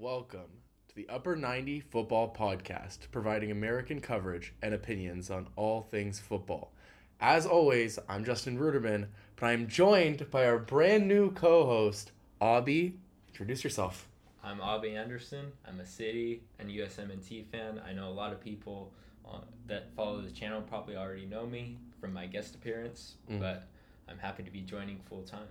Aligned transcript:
Welcome 0.00 0.62
to 0.88 0.94
the 0.94 1.08
Upper 1.08 1.34
90 1.34 1.80
Football 1.80 2.32
Podcast, 2.32 2.98
providing 3.10 3.50
American 3.50 4.00
coverage 4.00 4.54
and 4.62 4.72
opinions 4.72 5.28
on 5.28 5.48
all 5.56 5.82
things 5.82 6.20
football. 6.20 6.72
As 7.20 7.46
always, 7.46 7.98
I'm 8.08 8.24
Justin 8.24 8.58
Ruderman, 8.60 9.08
but 9.34 9.46
I'm 9.46 9.66
joined 9.66 10.30
by 10.30 10.46
our 10.46 10.58
brand 10.60 11.08
new 11.08 11.32
co 11.32 11.66
host, 11.66 12.12
Aubie. 12.40 12.92
Introduce 13.26 13.64
yourself. 13.64 14.06
I'm 14.44 14.60
Aubie 14.60 14.94
Anderson. 14.96 15.50
I'm 15.66 15.80
a 15.80 15.86
City 15.86 16.42
and 16.60 16.70
USMNT 16.70 17.46
fan. 17.46 17.80
I 17.84 17.92
know 17.92 18.06
a 18.08 18.14
lot 18.14 18.32
of 18.32 18.40
people 18.40 18.92
uh, 19.28 19.38
that 19.66 19.92
follow 19.96 20.20
the 20.22 20.30
channel 20.30 20.62
probably 20.62 20.96
already 20.96 21.26
know 21.26 21.44
me 21.44 21.76
from 22.00 22.12
my 22.12 22.26
guest 22.26 22.54
appearance, 22.54 23.16
Mm. 23.28 23.40
but 23.40 23.66
I'm 24.08 24.18
happy 24.18 24.44
to 24.44 24.50
be 24.52 24.60
joining 24.60 25.00
full 25.08 25.22
time. 25.22 25.48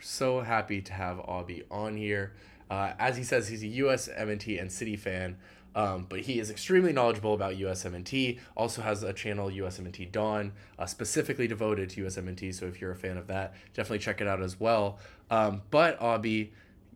So 0.00 0.40
happy 0.40 0.82
to 0.82 0.92
have 0.92 1.18
Aubie 1.18 1.62
on 1.70 1.96
here. 1.96 2.32
Uh, 2.70 2.92
as 2.98 3.16
he 3.16 3.22
says, 3.22 3.48
he's 3.48 3.62
a 3.62 3.66
USMNT 3.66 4.60
and 4.60 4.70
City 4.70 4.96
fan, 4.96 5.36
um, 5.74 6.06
but 6.08 6.20
he 6.20 6.38
is 6.38 6.50
extremely 6.50 6.92
knowledgeable 6.92 7.34
about 7.34 7.54
USMNT. 7.54 8.38
Also 8.56 8.82
has 8.82 9.02
a 9.02 9.12
channel, 9.12 9.48
USMNT 9.48 10.10
Dawn, 10.12 10.52
uh, 10.78 10.86
specifically 10.86 11.46
devoted 11.46 11.90
to 11.90 12.04
USMNT. 12.04 12.54
So 12.54 12.66
if 12.66 12.80
you're 12.80 12.92
a 12.92 12.96
fan 12.96 13.16
of 13.16 13.26
that, 13.26 13.54
definitely 13.74 13.98
check 13.98 14.20
it 14.20 14.26
out 14.26 14.42
as 14.42 14.58
well. 14.58 14.98
Um, 15.30 15.62
but 15.70 15.98
Aubie, 16.00 16.50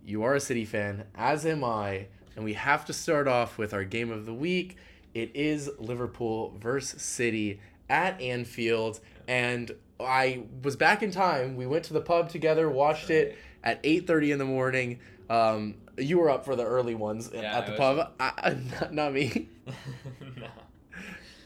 you 0.05 0.23
are 0.23 0.35
a 0.35 0.41
City 0.41 0.65
fan, 0.65 1.05
as 1.15 1.45
am 1.45 1.65
I, 1.65 2.07
and 2.37 2.45
we 2.45 2.55
have 2.55 2.85
to 2.87 2.93
start 2.93 3.27
off 3.27 3.59
with 3.59 3.75
our 3.75 3.85
game 3.85 4.11
of 4.11 4.27
the 4.27 4.35
week. 4.35 4.77
It 5.13 5.33
is 5.35 5.71
Liverpool 5.79 6.55
versus 6.61 7.03
City 7.03 7.61
at 7.91 8.21
Anfield, 8.21 9.01
and 9.27 9.73
I 9.99 10.45
was 10.63 10.77
back 10.77 11.03
in 11.03 11.11
time. 11.11 11.57
We 11.57 11.67
went 11.67 11.85
to 11.87 11.93
the 11.93 12.01
pub 12.01 12.29
together, 12.29 12.69
watched 12.69 13.11
it 13.11 13.37
at 13.65 13.83
8:30 13.83 14.33
in 14.33 14.39
the 14.39 14.45
morning. 14.45 15.01
Um, 15.29 15.75
you 15.97 16.19
were 16.19 16.31
up 16.31 16.45
for 16.45 16.57
the 16.57 16.65
early 16.65 16.95
ones 16.95 17.31
Yeah, 17.33 17.59
at 17.59 17.67
the 17.67 17.75
I 17.75 17.77
pub. 17.77 18.13
I, 18.19 18.57
not, 18.81 18.95
not 18.95 19.13
me, 19.13 19.49
no. 20.37 20.49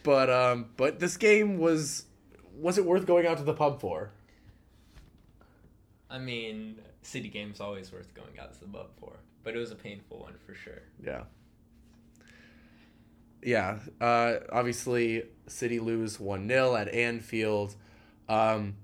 but 0.02 0.30
um, 0.30 0.66
but 0.76 0.98
this 1.00 1.16
game 1.16 1.58
was 1.58 2.04
was 2.58 2.78
it 2.78 2.84
worth 2.84 3.06
going 3.06 3.26
out 3.26 3.38
to 3.38 3.44
the 3.44 3.54
pub 3.54 3.80
for? 3.80 4.10
I 6.08 6.18
mean, 6.18 6.76
City 7.02 7.28
game's 7.28 7.60
always 7.60 7.90
worth 7.90 8.14
going 8.14 8.38
out 8.38 8.52
to 8.54 8.60
the 8.60 8.66
pub 8.66 8.90
for, 9.00 9.14
but 9.42 9.54
it 9.54 9.58
was 9.58 9.70
a 9.72 9.76
painful 9.76 10.20
one 10.20 10.34
for 10.46 10.54
sure. 10.54 10.82
Yeah. 11.04 11.22
Yeah. 13.42 13.78
Uh, 14.00 14.34
obviously, 14.52 15.24
City 15.46 15.80
lose 15.80 16.20
1 16.20 16.46
0 16.48 16.76
at 16.76 16.88
Anfield. 16.88 17.74
Um, 18.28 18.76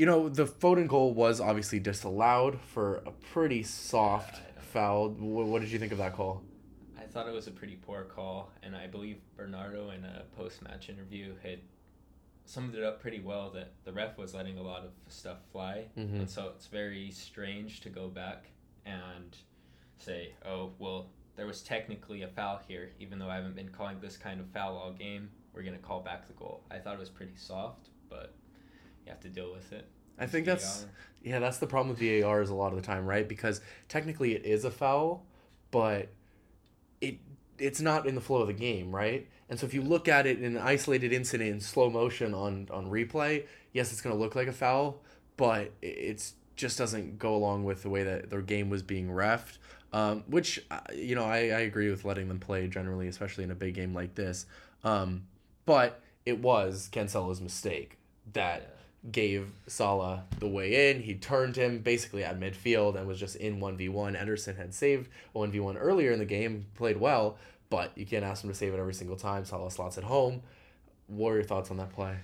you 0.00 0.06
know, 0.06 0.30
the 0.30 0.46
Foden 0.46 0.88
goal 0.88 1.12
was 1.12 1.42
obviously 1.42 1.78
disallowed 1.78 2.58
for 2.58 3.02
a 3.04 3.10
pretty 3.10 3.62
soft 3.62 4.36
know. 4.36 4.62
foul. 4.72 5.10
What, 5.10 5.46
what 5.46 5.60
did 5.60 5.70
you 5.70 5.78
think 5.78 5.92
of 5.92 5.98
that 5.98 6.14
call? 6.14 6.42
I 6.98 7.02
thought 7.02 7.28
it 7.28 7.34
was 7.34 7.48
a 7.48 7.50
pretty 7.50 7.76
poor 7.76 8.04
call, 8.04 8.50
and 8.62 8.74
I 8.74 8.86
believe 8.86 9.18
Bernardo 9.36 9.90
in 9.90 10.06
a 10.06 10.22
post 10.38 10.62
match 10.62 10.88
interview 10.88 11.34
had 11.42 11.58
summed 12.46 12.74
it 12.76 12.82
up 12.82 13.02
pretty 13.02 13.20
well 13.20 13.50
that 13.50 13.74
the 13.84 13.92
ref 13.92 14.16
was 14.16 14.32
letting 14.32 14.56
a 14.56 14.62
lot 14.62 14.84
of 14.84 14.92
stuff 15.12 15.36
fly. 15.52 15.88
Mhm. 15.98 16.20
And 16.20 16.30
so 16.30 16.50
it's 16.56 16.66
very 16.66 17.10
strange 17.10 17.82
to 17.82 17.90
go 17.90 18.08
back 18.08 18.46
and 18.86 19.36
say, 19.98 20.32
oh, 20.46 20.72
well, 20.78 21.10
there 21.36 21.44
was 21.46 21.60
technically 21.60 22.22
a 22.22 22.28
foul 22.28 22.58
here, 22.66 22.92
even 22.98 23.18
though 23.18 23.28
I 23.28 23.34
haven't 23.34 23.54
been 23.54 23.68
calling 23.68 24.00
this 24.00 24.16
kind 24.16 24.40
of 24.40 24.48
foul 24.48 24.78
all 24.78 24.92
game. 24.92 25.30
We're 25.52 25.62
going 25.62 25.76
to 25.76 25.82
call 25.82 26.00
back 26.00 26.26
the 26.26 26.32
goal. 26.32 26.64
I 26.70 26.78
thought 26.78 26.94
it 26.94 27.00
was 27.00 27.10
pretty 27.10 27.36
soft, 27.36 27.90
but 28.08 28.34
you 29.04 29.10
have 29.10 29.20
to 29.20 29.28
deal 29.28 29.52
with 29.52 29.72
it. 29.72 29.86
I 30.18 30.26
think 30.26 30.46
that's 30.46 30.86
yeah, 31.22 31.38
that's 31.38 31.58
the 31.58 31.66
problem 31.66 31.88
with 31.90 31.98
VAR 31.98 32.40
is 32.40 32.50
a 32.50 32.54
lot 32.54 32.72
of 32.72 32.76
the 32.76 32.86
time, 32.86 33.06
right? 33.06 33.28
Because 33.28 33.60
technically 33.88 34.34
it 34.34 34.44
is 34.44 34.64
a 34.64 34.70
foul, 34.70 35.24
but 35.70 36.08
it 37.00 37.18
it's 37.58 37.80
not 37.80 38.06
in 38.06 38.14
the 38.14 38.20
flow 38.20 38.40
of 38.40 38.46
the 38.46 38.54
game, 38.54 38.94
right? 38.94 39.28
And 39.48 39.58
so 39.58 39.66
if 39.66 39.74
you 39.74 39.82
look 39.82 40.08
at 40.08 40.26
it 40.26 40.38
in 40.38 40.56
an 40.56 40.62
isolated 40.62 41.12
incident 41.12 41.50
in 41.50 41.60
slow 41.60 41.90
motion 41.90 42.34
on 42.34 42.68
on 42.70 42.90
replay, 42.90 43.46
yes, 43.72 43.92
it's 43.92 44.00
going 44.00 44.14
to 44.14 44.20
look 44.20 44.34
like 44.34 44.48
a 44.48 44.52
foul, 44.52 45.02
but 45.36 45.72
it 45.82 45.86
it's 45.86 46.34
just 46.56 46.78
doesn't 46.78 47.18
go 47.18 47.34
along 47.34 47.64
with 47.64 47.82
the 47.82 47.88
way 47.88 48.02
that 48.02 48.28
their 48.30 48.42
game 48.42 48.68
was 48.68 48.82
being 48.82 49.08
refed. 49.08 49.58
Um, 49.92 50.22
which 50.28 50.64
uh, 50.70 50.80
you 50.94 51.16
know 51.16 51.24
I, 51.24 51.38
I 51.38 51.60
agree 51.60 51.90
with 51.90 52.04
letting 52.04 52.28
them 52.28 52.38
play 52.38 52.68
generally, 52.68 53.08
especially 53.08 53.44
in 53.44 53.50
a 53.50 53.56
big 53.56 53.74
game 53.74 53.92
like 53.92 54.14
this. 54.14 54.46
Um, 54.84 55.26
but 55.66 56.00
it 56.24 56.40
was 56.40 56.88
Cancelo's 56.92 57.40
mistake 57.40 57.98
that. 58.32 58.76
Gave 59.10 59.50
Salah 59.66 60.24
the 60.38 60.48
way 60.48 60.90
in. 60.90 61.02
He 61.02 61.14
turned 61.14 61.56
him 61.56 61.78
basically 61.78 62.22
at 62.22 62.38
midfield 62.38 62.96
and 62.96 63.06
was 63.06 63.18
just 63.18 63.36
in 63.36 63.60
1v1. 63.60 64.20
Ederson 64.20 64.56
had 64.56 64.74
saved 64.74 65.08
1v1 65.34 65.76
earlier 65.78 66.12
in 66.12 66.18
the 66.18 66.26
game, 66.26 66.66
played 66.74 66.98
well, 66.98 67.38
but 67.70 67.96
you 67.96 68.04
can't 68.04 68.24
ask 68.24 68.44
him 68.44 68.50
to 68.50 68.56
save 68.56 68.74
it 68.74 68.78
every 68.78 68.94
single 68.94 69.16
time. 69.16 69.44
Salah 69.44 69.70
slots 69.70 69.96
it 69.96 70.04
home. 70.04 70.42
What 71.06 71.32
your 71.32 71.42
thoughts 71.42 71.70
on 71.70 71.78
that 71.78 71.92
play? 71.92 72.16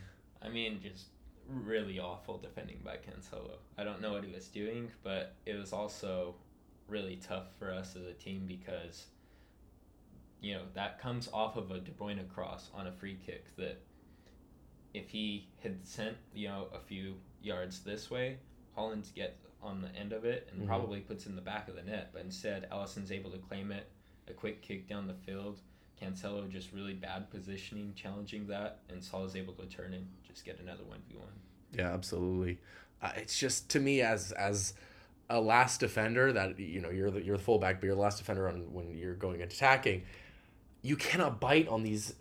I 0.42 0.48
mean, 0.48 0.81
just 0.82 1.06
really 1.48 1.98
awful 1.98 2.38
defending 2.38 2.81
by 2.84 2.97
Cancelo. 2.97 3.58
I 3.78 3.84
don't 3.84 4.00
know 4.00 4.12
what 4.12 4.25
he 4.25 4.32
was 4.32 4.48
doing, 4.48 4.91
but 5.03 5.34
it 5.47 5.54
was 5.54 5.72
also 5.72 6.34
really 6.88 7.16
tough 7.16 7.47
for 7.58 7.72
us 7.72 7.97
as 7.97 8.04
a 8.04 8.12
team 8.12 8.44
because, 8.47 9.06
you 10.41 10.54
know, 10.54 10.62
that 10.75 11.00
comes 11.00 11.28
off 11.32 11.56
of 11.56 11.70
a 11.70 11.81
De 11.81 11.91
Bruyne 11.91 12.28
cross 12.28 12.70
on 12.75 12.87
a 12.87 12.93
free 12.93 13.19
kick 13.25 13.56
that 13.56 13.81
if 14.97 15.11
he 15.11 15.47
had 15.62 15.87
sent, 15.87 16.17
you 16.34 16.49
know, 16.49 16.69
a 16.73 16.79
few 16.81 17.15
yards 17.43 17.81
this 17.81 18.11
way, 18.11 18.39
Haaland 18.77 19.12
gets 19.15 19.45
on 19.62 19.83
the 19.83 19.95
end 19.95 20.12
of 20.12 20.25
it 20.25 20.49
and 20.51 20.62
Mhm. 20.62 20.67
probably 20.67 21.01
puts 21.01 21.27
in 21.27 21.37
the 21.37 21.43
back 21.43 21.69
of 21.69 21.75
the 21.77 21.83
net, 21.83 22.11
but 22.12 22.23
instead 22.23 22.69
Alisson's 22.71 23.12
able 23.12 23.31
to 23.31 23.39
claim 23.39 23.71
it, 23.73 23.87
a 24.27 24.33
quick 24.33 24.62
kick 24.62 24.89
down 24.89 25.06
the 25.06 25.15
field. 25.15 25.61
Cancelo 26.01 26.49
just 26.51 26.73
really 26.73 26.95
bad 26.95 27.31
positioning, 27.31 27.95
challenging 27.95 28.47
that, 28.49 28.81
and 28.89 29.03
Salah's 29.03 29.37
able 29.37 29.55
to 29.55 29.67
turn 29.67 29.93
and 29.95 30.06
just 30.27 30.45
get 30.45 30.59
another 30.61 30.85
one 30.85 31.03
v 31.09 31.17
one. 31.17 31.33
Yeah, 31.73 31.93
absolutely. 31.93 32.59
Uh, 33.03 33.12
it's 33.17 33.39
just 33.39 33.69
to 33.71 33.81
me 33.81 34.01
as 34.03 34.33
as 34.33 34.75
a 35.29 35.41
last 35.41 35.81
defender 35.81 36.33
that 36.33 36.59
you 36.59 36.81
know 36.81 36.91
you're 36.91 37.11
the 37.11 37.23
you're 37.23 37.37
the 37.37 37.43
fullback, 37.43 37.81
but 37.81 37.87
you're 37.87 37.95
the 37.95 38.01
last 38.01 38.19
defender 38.19 38.49
on 38.49 38.73
when 38.73 38.95
you're 38.97 39.15
going 39.15 39.43
and 39.43 39.51
attacking. 39.51 40.05
You 40.83 40.97
cannot 40.97 41.41
bite 41.41 41.67
on 41.69 41.83
these 41.83 42.15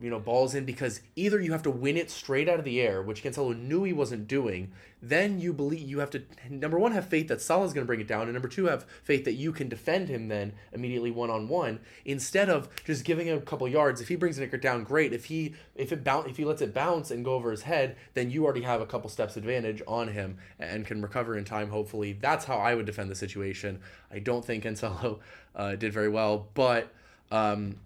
you 0.00 0.10
know 0.10 0.18
balls 0.18 0.54
in 0.54 0.64
because 0.64 1.00
either 1.14 1.40
you 1.40 1.52
have 1.52 1.62
to 1.62 1.70
win 1.70 1.96
it 1.96 2.10
straight 2.10 2.48
out 2.48 2.58
of 2.58 2.64
the 2.64 2.80
air, 2.80 3.02
which 3.02 3.22
Cancelo 3.22 3.58
knew 3.58 3.84
he 3.84 3.92
wasn't 3.92 4.28
doing. 4.28 4.72
Then 5.00 5.40
you 5.40 5.52
believe 5.52 5.88
you 5.88 6.00
have 6.00 6.10
to 6.10 6.22
number 6.50 6.78
one 6.78 6.92
have 6.92 7.08
faith 7.08 7.28
that 7.28 7.40
Salah's 7.40 7.72
going 7.72 7.84
to 7.84 7.86
bring 7.86 8.00
it 8.00 8.08
down, 8.08 8.22
and 8.22 8.34
number 8.34 8.48
two 8.48 8.66
have 8.66 8.84
faith 9.02 9.24
that 9.24 9.34
you 9.34 9.52
can 9.52 9.68
defend 9.68 10.08
him 10.08 10.28
then 10.28 10.52
immediately 10.72 11.10
one 11.10 11.30
on 11.30 11.48
one 11.48 11.80
instead 12.04 12.50
of 12.50 12.68
just 12.84 13.04
giving 13.04 13.26
him 13.26 13.38
a 13.38 13.42
couple 13.42 13.66
yards. 13.68 14.00
If 14.00 14.08
he 14.08 14.16
brings 14.16 14.38
it 14.38 14.60
down, 14.60 14.84
great. 14.84 15.12
If 15.12 15.26
he 15.26 15.54
if 15.74 15.92
it 15.92 16.04
bounce 16.04 16.28
if 16.28 16.36
he 16.36 16.44
lets 16.44 16.60
it 16.60 16.74
bounce 16.74 17.10
and 17.10 17.24
go 17.24 17.34
over 17.34 17.50
his 17.50 17.62
head, 17.62 17.96
then 18.14 18.30
you 18.30 18.44
already 18.44 18.62
have 18.62 18.80
a 18.80 18.86
couple 18.86 19.08
steps 19.08 19.36
advantage 19.36 19.82
on 19.88 20.08
him 20.08 20.38
and 20.58 20.84
can 20.84 21.00
recover 21.00 21.36
in 21.36 21.44
time. 21.44 21.70
Hopefully, 21.70 22.12
that's 22.12 22.44
how 22.44 22.58
I 22.58 22.74
would 22.74 22.86
defend 22.86 23.10
the 23.10 23.14
situation. 23.14 23.80
I 24.10 24.18
don't 24.18 24.44
think 24.44 24.64
Cancelo 24.64 25.20
uh, 25.54 25.76
did 25.76 25.92
very 25.92 26.10
well, 26.10 26.48
but. 26.54 26.92
Um, 27.32 27.80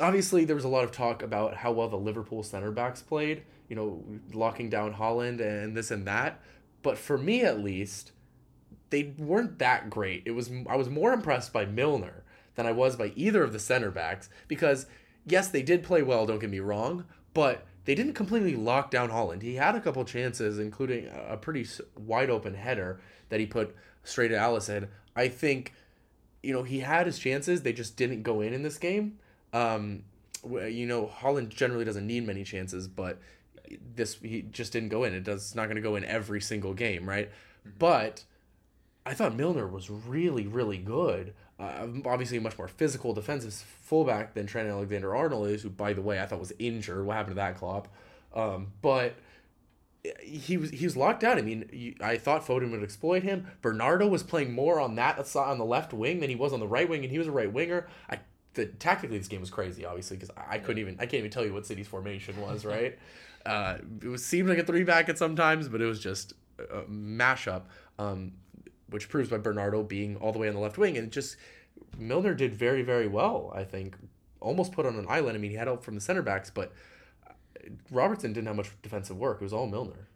obviously 0.00 0.44
there 0.44 0.56
was 0.56 0.64
a 0.64 0.68
lot 0.68 0.84
of 0.84 0.92
talk 0.92 1.22
about 1.22 1.56
how 1.56 1.72
well 1.72 1.88
the 1.88 1.96
Liverpool 1.96 2.42
center 2.42 2.70
backs 2.70 3.02
played, 3.02 3.42
you 3.68 3.76
know, 3.76 4.02
locking 4.32 4.68
down 4.68 4.94
Haaland 4.94 5.40
and 5.40 5.76
this 5.76 5.90
and 5.90 6.06
that. 6.06 6.40
But 6.82 6.98
for 6.98 7.16
me 7.16 7.42
at 7.42 7.60
least, 7.60 8.12
they 8.90 9.14
weren't 9.18 9.58
that 9.58 9.90
great. 9.90 10.22
It 10.26 10.32
was 10.32 10.50
I 10.68 10.76
was 10.76 10.88
more 10.88 11.12
impressed 11.12 11.52
by 11.52 11.64
Milner 11.64 12.24
than 12.54 12.66
I 12.66 12.72
was 12.72 12.96
by 12.96 13.12
either 13.16 13.42
of 13.42 13.52
the 13.52 13.58
center 13.58 13.90
backs 13.90 14.28
because 14.48 14.86
yes, 15.26 15.48
they 15.48 15.62
did 15.62 15.82
play 15.82 16.02
well, 16.02 16.26
don't 16.26 16.40
get 16.40 16.50
me 16.50 16.60
wrong, 16.60 17.04
but 17.32 17.66
they 17.84 17.94
didn't 17.94 18.14
completely 18.14 18.56
lock 18.56 18.90
down 18.90 19.10
Haaland. 19.10 19.42
He 19.42 19.56
had 19.56 19.74
a 19.74 19.80
couple 19.80 20.04
chances 20.04 20.58
including 20.58 21.08
a 21.28 21.36
pretty 21.36 21.66
wide 21.96 22.30
open 22.30 22.54
header 22.54 23.00
that 23.28 23.40
he 23.40 23.46
put 23.46 23.74
straight 24.02 24.32
at 24.32 24.40
Alisson. 24.40 24.88
I 25.16 25.28
think 25.28 25.72
you 26.42 26.52
know, 26.52 26.62
he 26.62 26.80
had 26.80 27.06
his 27.06 27.18
chances, 27.18 27.62
they 27.62 27.72
just 27.72 27.96
didn't 27.96 28.22
go 28.22 28.42
in 28.42 28.52
in 28.52 28.62
this 28.62 28.76
game. 28.76 29.18
Um, 29.54 30.02
you 30.44 30.86
know, 30.86 31.10
Haaland 31.20 31.48
generally 31.48 31.84
doesn't 31.84 32.06
need 32.06 32.26
many 32.26 32.44
chances, 32.44 32.86
but 32.88 33.18
this 33.94 34.18
he 34.20 34.42
just 34.42 34.72
didn't 34.72 34.90
go 34.90 35.04
in. 35.04 35.14
It 35.14 35.24
does 35.24 35.42
it's 35.46 35.54
not 35.54 35.66
going 35.66 35.76
to 35.76 35.82
go 35.82 35.96
in 35.96 36.04
every 36.04 36.40
single 36.40 36.74
game, 36.74 37.08
right? 37.08 37.30
But 37.78 38.24
I 39.06 39.14
thought 39.14 39.34
Milner 39.34 39.66
was 39.66 39.88
really, 39.88 40.46
really 40.46 40.78
good. 40.78 41.34
Uh, 41.58 41.86
obviously, 42.04 42.36
a 42.36 42.40
much 42.40 42.58
more 42.58 42.68
physical 42.68 43.14
defensive 43.14 43.54
fullback 43.54 44.34
than 44.34 44.46
Trent 44.46 44.68
Alexander 44.68 45.14
Arnold 45.14 45.48
is, 45.48 45.62
who, 45.62 45.70
by 45.70 45.92
the 45.92 46.02
way, 46.02 46.20
I 46.20 46.26
thought 46.26 46.40
was 46.40 46.52
injured. 46.58 47.06
What 47.06 47.16
happened 47.16 47.36
to 47.36 47.36
that, 47.36 47.56
Klopp? 47.56 47.88
Um, 48.34 48.72
but 48.82 49.14
he 50.20 50.56
was 50.56 50.70
he 50.70 50.84
was 50.84 50.96
locked 50.96 51.22
out. 51.22 51.38
I 51.38 51.42
mean, 51.42 51.68
you, 51.72 51.94
I 52.00 52.16
thought 52.18 52.44
Foden 52.44 52.72
would 52.72 52.82
exploit 52.82 53.22
him. 53.22 53.46
Bernardo 53.62 54.08
was 54.08 54.22
playing 54.22 54.52
more 54.52 54.80
on 54.80 54.96
that 54.96 55.26
side 55.26 55.48
on 55.48 55.58
the 55.58 55.64
left 55.64 55.92
wing 55.92 56.20
than 56.20 56.28
he 56.28 56.36
was 56.36 56.52
on 56.52 56.60
the 56.60 56.66
right 56.66 56.88
wing, 56.88 57.02
and 57.02 57.12
he 57.12 57.18
was 57.18 57.28
a 57.28 57.32
right 57.32 57.50
winger. 57.50 57.86
I 58.10 58.18
the 58.54 58.66
tactically 58.66 59.18
this 59.18 59.28
game 59.28 59.40
was 59.40 59.50
crazy, 59.50 59.84
obviously, 59.84 60.16
because 60.16 60.30
I, 60.36 60.58
couldn't 60.58 60.80
even 60.80 60.94
I 60.94 61.06
can't 61.06 61.14
even 61.14 61.30
tell 61.30 61.44
you 61.44 61.52
what 61.52 61.66
City's 61.66 61.88
formation 61.88 62.40
was. 62.40 62.64
Right? 62.74 62.98
uh, 63.44 63.78
it 64.02 64.08
was 64.08 64.24
seemed 64.24 64.48
like 64.48 64.58
a 64.58 64.64
three 64.64 64.84
back 64.84 65.08
at 65.08 65.18
sometimes, 65.18 65.68
but 65.68 65.80
it 65.80 65.86
was 65.86 66.00
just 66.00 66.32
a 66.58 66.82
mashup. 66.82 67.62
Um, 67.98 68.32
which 68.88 69.08
proves 69.08 69.28
by 69.28 69.38
Bernardo 69.38 69.82
being 69.82 70.16
all 70.16 70.30
the 70.30 70.38
way 70.38 70.46
on 70.46 70.54
the 70.54 70.60
left 70.60 70.78
wing 70.78 70.96
and 70.96 71.10
just 71.10 71.36
Milner 71.98 72.34
did 72.34 72.54
very 72.54 72.82
very 72.82 73.08
well. 73.08 73.52
I 73.54 73.64
think 73.64 73.96
almost 74.40 74.72
put 74.72 74.86
on 74.86 74.96
an 74.96 75.06
island. 75.08 75.36
I 75.36 75.40
mean, 75.40 75.50
he 75.50 75.56
had 75.56 75.66
help 75.66 75.82
from 75.82 75.94
the 75.94 76.00
center 76.00 76.22
backs, 76.22 76.50
but 76.50 76.72
uh, 77.26 77.32
Robertson 77.90 78.32
didn't 78.32 78.46
have 78.46 78.56
much 78.56 78.70
defensive 78.82 79.16
work. 79.16 79.40
It 79.40 79.44
was 79.44 79.52
all 79.52 79.66
Milner. 79.66 80.08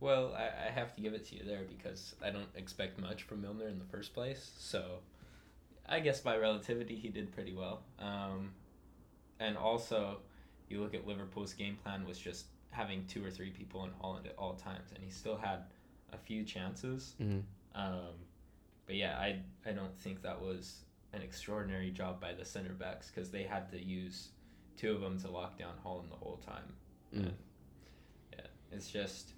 Well, 0.00 0.34
I, 0.36 0.66
I 0.66 0.70
have 0.70 0.94
to 0.96 1.00
give 1.00 1.14
it 1.14 1.26
to 1.28 1.36
you 1.36 1.44
there 1.44 1.62
because 1.66 2.14
I 2.22 2.30
don't 2.30 2.48
expect 2.56 3.00
much 3.00 3.22
from 3.22 3.40
Milner 3.40 3.68
in 3.68 3.78
the 3.78 3.86
first 3.86 4.12
place. 4.12 4.50
So, 4.58 4.98
I 5.86 6.00
guess 6.00 6.20
by 6.20 6.36
relativity, 6.36 6.96
he 6.96 7.08
did 7.08 7.32
pretty 7.32 7.54
well. 7.54 7.82
Um, 7.98 8.52
and 9.38 9.56
also, 9.56 10.18
you 10.68 10.80
look 10.80 10.94
at 10.94 11.06
Liverpool's 11.06 11.52
game 11.52 11.76
plan 11.82 12.06
was 12.06 12.18
just 12.18 12.46
having 12.70 13.04
two 13.06 13.24
or 13.24 13.30
three 13.30 13.50
people 13.50 13.84
in 13.84 13.90
Haaland 14.02 14.26
at 14.26 14.34
all 14.38 14.54
times, 14.54 14.90
and 14.94 15.02
he 15.04 15.10
still 15.10 15.36
had 15.36 15.64
a 16.12 16.16
few 16.16 16.44
chances. 16.44 17.14
Mm-hmm. 17.20 17.40
Um, 17.80 18.14
but 18.86 18.96
yeah, 18.96 19.18
I 19.18 19.40
I 19.66 19.72
don't 19.72 19.96
think 19.98 20.22
that 20.22 20.40
was 20.40 20.80
an 21.12 21.22
extraordinary 21.22 21.90
job 21.90 22.20
by 22.20 22.32
the 22.32 22.44
center 22.44 22.72
backs 22.72 23.10
because 23.10 23.30
they 23.30 23.44
had 23.44 23.70
to 23.70 23.82
use 23.82 24.28
two 24.76 24.92
of 24.92 25.00
them 25.00 25.18
to 25.20 25.30
lock 25.30 25.58
down 25.58 25.74
Haaland 25.84 26.10
the 26.10 26.16
whole 26.16 26.40
time. 26.44 26.72
Mm. 27.14 27.32
Yeah, 28.32 28.46
it's 28.72 28.90
just 28.90 29.32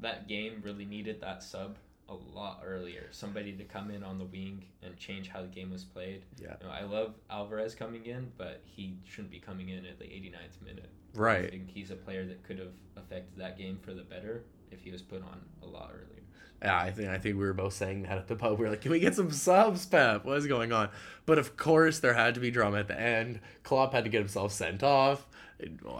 that 0.00 0.28
game 0.28 0.60
really 0.62 0.84
needed 0.84 1.20
that 1.20 1.42
sub 1.42 1.78
a 2.08 2.14
lot 2.14 2.62
earlier. 2.64 3.08
Somebody 3.10 3.52
to 3.52 3.64
come 3.64 3.90
in 3.90 4.02
on 4.04 4.18
the 4.18 4.24
wing 4.24 4.64
and 4.82 4.96
change 4.96 5.28
how 5.28 5.42
the 5.42 5.48
game 5.48 5.70
was 5.70 5.84
played. 5.84 6.22
Yeah. 6.40 6.54
You 6.60 6.66
know, 6.68 6.72
I 6.72 6.82
love 6.84 7.14
Alvarez 7.30 7.74
coming 7.74 8.06
in, 8.06 8.30
but 8.38 8.62
he 8.64 8.98
shouldn't 9.04 9.30
be 9.32 9.40
coming 9.40 9.70
in 9.70 9.84
at 9.86 9.98
the 9.98 10.04
89th 10.04 10.62
minute. 10.64 10.90
I 11.14 11.18
Right. 11.18 11.50
think 11.50 11.70
he's 11.70 11.90
a 11.90 11.96
player 11.96 12.24
that 12.26 12.44
could 12.44 12.58
have 12.58 12.72
affected 12.96 13.38
that 13.38 13.58
game 13.58 13.78
for 13.82 13.92
the 13.94 14.02
better 14.02 14.44
if 14.70 14.80
he 14.80 14.90
was 14.92 15.02
put 15.02 15.22
on 15.22 15.40
a 15.62 15.66
lot 15.66 15.90
earlier. 15.92 16.22
Yeah, 16.62 16.78
I 16.80 16.90
think 16.90 17.08
I 17.10 17.18
think 17.18 17.36
we 17.36 17.42
were 17.44 17.52
both 17.52 17.74
saying 17.74 18.02
that 18.04 18.16
at 18.16 18.28
the 18.28 18.36
pub. 18.36 18.58
We 18.58 18.64
were 18.64 18.70
like, 18.70 18.80
"Can 18.80 18.90
we 18.90 18.98
get 18.98 19.14
some 19.14 19.30
subs, 19.30 19.84
Pep? 19.84 20.24
What 20.24 20.38
is 20.38 20.46
going 20.46 20.72
on?" 20.72 20.88
But 21.26 21.38
of 21.38 21.56
course, 21.58 21.98
there 21.98 22.14
had 22.14 22.34
to 22.34 22.40
be 22.40 22.50
drama 22.50 22.78
at 22.78 22.88
the 22.88 22.98
end. 22.98 23.40
Klopp 23.62 23.92
had 23.92 24.04
to 24.04 24.10
get 24.10 24.20
himself 24.20 24.52
sent 24.52 24.82
off. 24.82 25.26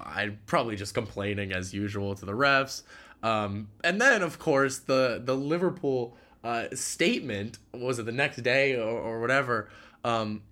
I'm 0.04 0.38
probably 0.46 0.74
just 0.76 0.94
complaining 0.94 1.52
as 1.52 1.74
usual 1.74 2.14
to 2.14 2.24
the 2.24 2.32
refs. 2.32 2.82
Um, 3.22 3.68
and 3.82 4.00
then, 4.00 4.22
of 4.22 4.38
course, 4.38 4.78
the 4.78 5.20
the 5.22 5.36
Liverpool 5.36 6.16
uh, 6.44 6.66
statement 6.74 7.58
was 7.72 7.98
it 7.98 8.06
the 8.06 8.12
next 8.12 8.42
day 8.42 8.76
or, 8.76 8.88
or 8.88 9.20
whatever, 9.20 9.68
um, 10.04 10.42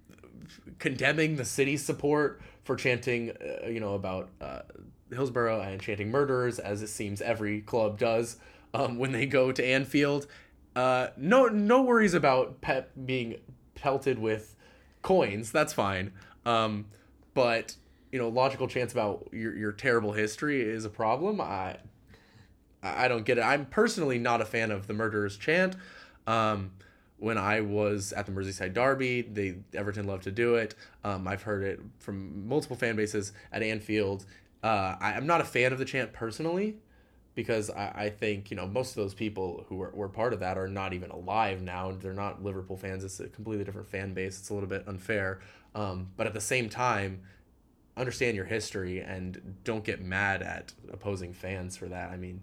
condemning 0.79 1.37
the 1.37 1.45
city's 1.45 1.85
support 1.85 2.41
for 2.65 2.75
chanting, 2.75 3.31
uh, 3.31 3.69
you 3.69 3.79
know, 3.79 3.95
about 3.95 4.31
uh, 4.41 4.61
Hillsborough 5.13 5.61
and 5.61 5.81
chanting 5.81 6.11
murderers, 6.11 6.59
as 6.59 6.83
it 6.83 6.89
seems 6.89 7.23
every 7.23 7.61
club 7.61 7.99
does 7.99 8.39
um, 8.73 8.99
when 8.99 9.13
they 9.13 9.27
go 9.27 9.53
to 9.53 9.65
Anfield. 9.65 10.27
Uh, 10.75 11.09
no, 11.17 11.47
no 11.47 11.83
worries 11.83 12.15
about 12.15 12.61
Pep 12.61 12.91
being 13.05 13.37
pelted 13.77 14.19
with 14.19 14.57
coins. 15.03 15.53
That's 15.53 15.73
fine. 15.73 16.13
Um, 16.45 16.87
but 17.35 17.77
you 18.11 18.19
know, 18.19 18.29
logical 18.29 18.67
chance 18.67 18.93
about 18.93 19.29
your 19.33 19.57
your 19.57 19.73
terrible 19.73 20.13
history 20.13 20.63
is 20.63 20.85
a 20.85 20.91
problem. 20.91 21.41
I 21.41 21.77
I 22.85 23.09
don't 23.09 23.25
get 23.25 23.39
it. 23.39 23.43
I'm 23.43 23.67
personally 23.67 24.19
not 24.19 24.41
a 24.41 24.45
fan 24.45 24.71
of 24.71 24.87
the 24.87 24.95
murderers 24.95 25.37
chant. 25.37 25.77
Um, 26.27 26.73
when 27.19 27.39
I 27.39 27.61
was 27.61 28.13
at 28.13 28.27
the 28.27 28.33
Merseyside 28.33 28.75
Derby, 28.75 29.23
they 29.23 29.57
Everton 29.73 30.07
loved 30.07 30.25
to 30.25 30.31
do 30.31 30.57
it. 30.57 30.75
Um, 31.05 31.27
I've 31.27 31.43
heard 31.43 31.63
it 31.63 31.81
from 31.99 32.47
multiple 32.47 32.77
fan 32.77 32.97
bases 32.97 33.33
at 33.53 33.63
Anfield. 33.63 34.27
Uh, 34.63 34.97
I, 35.01 35.13
I'm 35.15 35.27
not 35.27 35.41
a 35.41 35.45
fan 35.45 35.73
of 35.73 35.79
the 35.79 35.85
chant 35.85 36.13
personally 36.13 36.77
because 37.35 37.71
I, 37.71 37.93
I 37.95 38.11
think 38.11 38.51
you 38.51 38.57
know 38.57 38.67
most 38.67 38.91
of 38.91 38.97
those 38.97 39.15
people 39.15 39.65
who 39.69 39.77
were, 39.77 39.91
were 39.95 40.09
part 40.09 40.33
of 40.33 40.41
that 40.41 40.59
are 40.59 40.69
not 40.69 40.93
even 40.93 41.11
alive 41.11 41.63
now. 41.63 41.93
They're 41.93 42.13
not 42.13 42.43
Liverpool 42.43 42.77
fans. 42.77 43.05
It's 43.05 43.21
a 43.21 43.29
completely 43.29 43.65
different 43.65 43.89
fan 43.89 44.13
base. 44.13 44.39
It's 44.39 44.51
a 44.51 44.55
little 44.55 44.69
bit 44.69 44.85
unfair. 44.87 45.41
Um, 45.75 46.09
but 46.17 46.27
at 46.27 46.35
the 46.35 46.41
same 46.41 46.69
time, 46.69 47.23
understand 47.97 48.37
your 48.37 48.45
history 48.45 49.01
and 49.01 49.57
don't 49.65 49.85
get 49.85 50.01
mad 50.01 50.43
at 50.43 50.73
opposing 50.93 51.33
fans 51.33 51.77
for 51.77 51.87
that. 51.87 52.11
I 52.11 52.17
mean, 52.17 52.43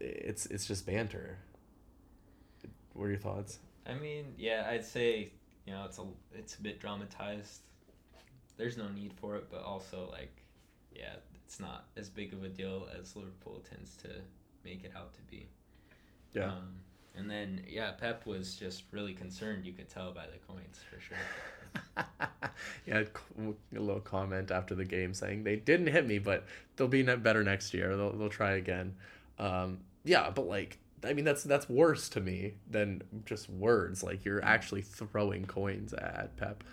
it's 0.00 0.46
it's 0.46 0.66
just 0.66 0.86
banter. 0.86 1.38
What 2.94 3.04
are 3.04 3.10
your 3.10 3.18
thoughts? 3.18 3.58
I 3.86 3.94
mean, 3.94 4.34
yeah, 4.36 4.66
I'd 4.70 4.84
say 4.84 5.30
you 5.66 5.72
know 5.72 5.84
it's 5.84 5.98
a 5.98 6.04
it's 6.34 6.56
a 6.56 6.62
bit 6.62 6.80
dramatized. 6.80 7.60
There's 8.56 8.76
no 8.76 8.88
need 8.88 9.12
for 9.14 9.36
it, 9.36 9.48
but 9.50 9.62
also 9.62 10.08
like, 10.10 10.42
yeah, 10.94 11.14
it's 11.44 11.60
not 11.60 11.86
as 11.96 12.08
big 12.08 12.32
of 12.32 12.42
a 12.42 12.48
deal 12.48 12.88
as 12.98 13.14
Liverpool 13.14 13.62
tends 13.68 13.96
to 13.98 14.08
make 14.64 14.84
it 14.84 14.92
out 14.96 15.14
to 15.14 15.20
be. 15.30 15.48
Yeah. 16.32 16.46
Um, 16.46 16.80
and 17.16 17.30
then 17.30 17.62
yeah, 17.68 17.92
Pep 17.92 18.26
was 18.26 18.56
just 18.56 18.84
really 18.90 19.14
concerned. 19.14 19.64
You 19.64 19.72
could 19.72 19.88
tell 19.88 20.12
by 20.12 20.26
the 20.26 20.38
coins 20.52 20.80
for 20.90 21.00
sure. 21.00 21.16
yeah, 22.86 23.04
a 23.76 23.80
little 23.80 24.00
comment 24.00 24.50
after 24.50 24.74
the 24.74 24.84
game 24.84 25.14
saying 25.14 25.44
they 25.44 25.56
didn't 25.56 25.88
hit 25.88 26.06
me, 26.06 26.18
but 26.18 26.44
they'll 26.76 26.88
be 26.88 27.02
better 27.02 27.42
next 27.42 27.74
year. 27.74 27.96
They'll 27.96 28.12
they'll 28.12 28.28
try 28.28 28.52
again. 28.52 28.94
Um, 29.38 29.78
yeah, 30.04 30.30
but 30.30 30.46
like 30.46 30.78
I 31.04 31.12
mean 31.12 31.24
that's 31.24 31.44
that's 31.44 31.68
worse 31.68 32.08
to 32.10 32.20
me 32.20 32.54
than 32.68 33.02
just 33.24 33.48
words. 33.48 34.02
Like 34.02 34.24
you're 34.24 34.44
actually 34.44 34.82
throwing 34.82 35.44
coins 35.44 35.92
at 35.92 36.36
Pep. 36.36 36.64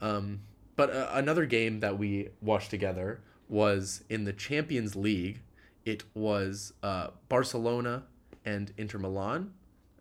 Um, 0.00 0.40
but 0.76 0.90
uh, 0.90 1.10
another 1.12 1.46
game 1.46 1.80
that 1.80 1.98
we 1.98 2.30
watched 2.40 2.70
together 2.70 3.20
was 3.48 4.02
in 4.08 4.24
the 4.24 4.32
Champions 4.32 4.96
League. 4.96 5.42
It 5.84 6.04
was 6.14 6.72
uh, 6.82 7.08
Barcelona 7.28 8.04
and 8.44 8.72
Inter 8.78 8.98
Milan. 8.98 9.52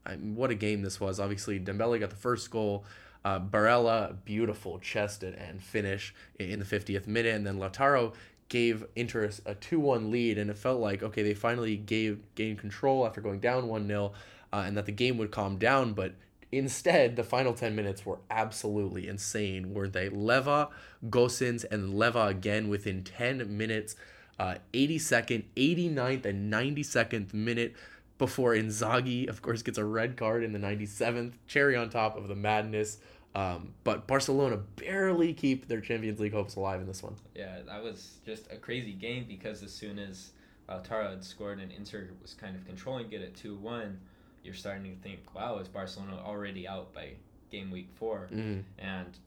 I 0.05 0.15
mean, 0.15 0.35
what 0.35 0.51
a 0.51 0.55
game 0.55 0.81
this 0.81 0.99
was! 0.99 1.19
Obviously, 1.19 1.59
Dembele 1.59 1.99
got 1.99 2.09
the 2.09 2.15
first 2.15 2.49
goal. 2.49 2.85
Uh, 3.25 3.39
Barella, 3.39 4.15
beautiful 4.23 4.79
chested 4.79 5.35
and 5.35 5.61
finish 5.61 6.15
in 6.39 6.59
the 6.59 6.65
50th 6.65 7.05
minute, 7.05 7.35
and 7.35 7.45
then 7.45 7.59
Lautaro 7.59 8.13
gave 8.49 8.85
Inter 8.95 9.25
a 9.45 9.55
2-1 9.55 10.11
lead, 10.11 10.37
and 10.37 10.49
it 10.49 10.57
felt 10.57 10.79
like 10.79 11.01
okay, 11.01 11.23
they 11.23 11.33
finally 11.33 11.77
gave 11.77 12.19
gained 12.35 12.59
control 12.59 13.05
after 13.05 13.21
going 13.21 13.39
down 13.39 13.63
1-0, 13.67 14.11
uh, 14.51 14.63
and 14.65 14.75
that 14.75 14.85
the 14.85 14.91
game 14.91 15.17
would 15.17 15.31
calm 15.31 15.57
down. 15.57 15.93
But 15.93 16.13
instead, 16.51 17.15
the 17.15 17.23
final 17.23 17.53
10 17.53 17.75
minutes 17.75 18.05
were 18.05 18.19
absolutely 18.29 19.07
insane, 19.07 19.73
weren't 19.73 19.93
they? 19.93 20.09
Lewa, 20.09 20.69
Gosens, 21.09 21.63
and 21.71 21.93
Lewa 21.93 22.29
again 22.29 22.67
within 22.69 23.03
10 23.03 23.55
minutes, 23.55 23.95
uh, 24.39 24.55
82nd, 24.73 25.43
89th, 25.55 26.25
and 26.25 26.51
92nd 26.51 27.33
minute 27.33 27.75
before 28.17 28.53
Inzaghi, 28.53 29.29
of 29.29 29.41
course, 29.41 29.61
gets 29.61 29.77
a 29.77 29.85
red 29.85 30.17
card 30.17 30.43
in 30.43 30.51
the 30.51 30.59
97th. 30.59 31.33
Cherry 31.47 31.75
on 31.75 31.89
top 31.89 32.17
of 32.17 32.27
the 32.27 32.35
madness. 32.35 32.97
Um, 33.35 33.73
but 33.83 34.07
Barcelona 34.07 34.57
barely 34.75 35.33
keep 35.33 35.67
their 35.67 35.81
Champions 35.81 36.19
League 36.19 36.33
hopes 36.33 36.55
alive 36.55 36.81
in 36.81 36.87
this 36.87 37.03
one. 37.03 37.15
Yeah, 37.35 37.59
that 37.67 37.83
was 37.83 38.17
just 38.25 38.51
a 38.51 38.57
crazy 38.57 38.93
game 38.93 39.25
because 39.27 39.61
as 39.61 39.71
soon 39.71 39.99
as 39.99 40.31
Lautaro 40.67 41.09
had 41.09 41.23
scored 41.23 41.59
and 41.59 41.71
Inter 41.71 42.09
was 42.21 42.33
kind 42.33 42.55
of 42.55 42.65
controlling 42.65 43.11
it 43.11 43.21
at 43.21 43.35
2 43.35 43.55
1, 43.55 43.99
you're 44.43 44.53
starting 44.53 44.95
to 44.95 45.01
think, 45.01 45.19
wow, 45.35 45.57
is 45.59 45.67
Barcelona 45.67 46.19
already 46.25 46.67
out 46.67 46.93
by 46.93 47.11
game 47.51 47.69
week 47.69 47.89
4? 47.95 48.29
Mm. 48.31 48.63
And 48.79 49.17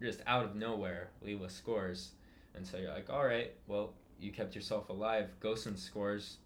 just 0.00 0.20
out 0.26 0.44
of 0.44 0.54
nowhere, 0.54 1.10
Lewa 1.24 1.50
scores. 1.50 2.12
And 2.54 2.66
so 2.66 2.76
you're 2.76 2.92
like, 2.92 3.10
all 3.10 3.24
right, 3.24 3.52
well, 3.66 3.92
you 4.20 4.32
kept 4.32 4.54
yourself 4.54 4.88
alive. 4.88 5.30
Gosen 5.40 5.76
scores. 5.76 6.38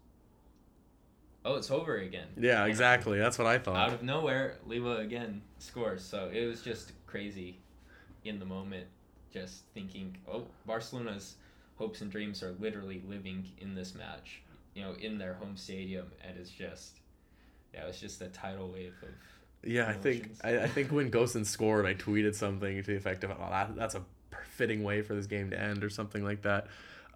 Oh, 1.45 1.55
it's 1.55 1.71
over 1.71 1.97
again. 1.97 2.27
Yeah, 2.37 2.65
exactly. 2.65 3.19
That's 3.19 3.37
what 3.37 3.47
I 3.47 3.57
thought. 3.57 3.75
Out 3.75 3.93
of 3.93 4.03
nowhere, 4.03 4.59
Lewa 4.67 5.01
again 5.01 5.41
scores. 5.59 6.03
So 6.03 6.29
it 6.33 6.45
was 6.45 6.61
just 6.61 6.93
crazy 7.13 7.59
in 8.25 8.39
the 8.39 8.45
moment, 8.45 8.87
just 9.31 9.65
thinking, 9.75 10.17
oh, 10.27 10.45
Barcelona's 10.65 11.35
hopes 11.75 12.01
and 12.01 12.11
dreams 12.11 12.41
are 12.41 12.55
literally 12.59 13.03
living 13.07 13.45
in 13.59 13.75
this 13.75 13.93
match, 13.93 14.41
you 14.73 14.81
know, 14.81 14.93
in 14.99 15.19
their 15.19 15.35
home 15.35 15.55
stadium. 15.55 16.07
And 16.27 16.35
it's 16.39 16.49
just, 16.49 16.97
yeah, 17.71 17.85
it's 17.85 17.99
just 17.99 18.19
a 18.21 18.29
tidal 18.29 18.69
wave 18.69 18.95
of. 19.03 19.09
Yeah, 19.63 19.87
I 19.87 19.93
think. 19.93 20.31
I, 20.43 20.63
I 20.63 20.67
think 20.67 20.91
when 20.91 21.11
Gosen 21.11 21.45
scored, 21.45 21.85
I 21.85 21.93
tweeted 21.93 22.33
something 22.35 22.81
to 22.81 22.91
the 22.91 22.97
effect 22.97 23.23
of, 23.23 23.31
"Oh, 23.31 23.47
that, 23.49 23.75
that's 23.77 23.95
a 23.95 24.01
fitting 24.49 24.83
way 24.83 25.01
for 25.01 25.13
this 25.13 25.25
game 25.25 25.51
to 25.51 25.61
end," 25.61 25.85
or 25.85 25.89
something 25.89 26.21
like 26.23 26.41
that. 26.41 26.67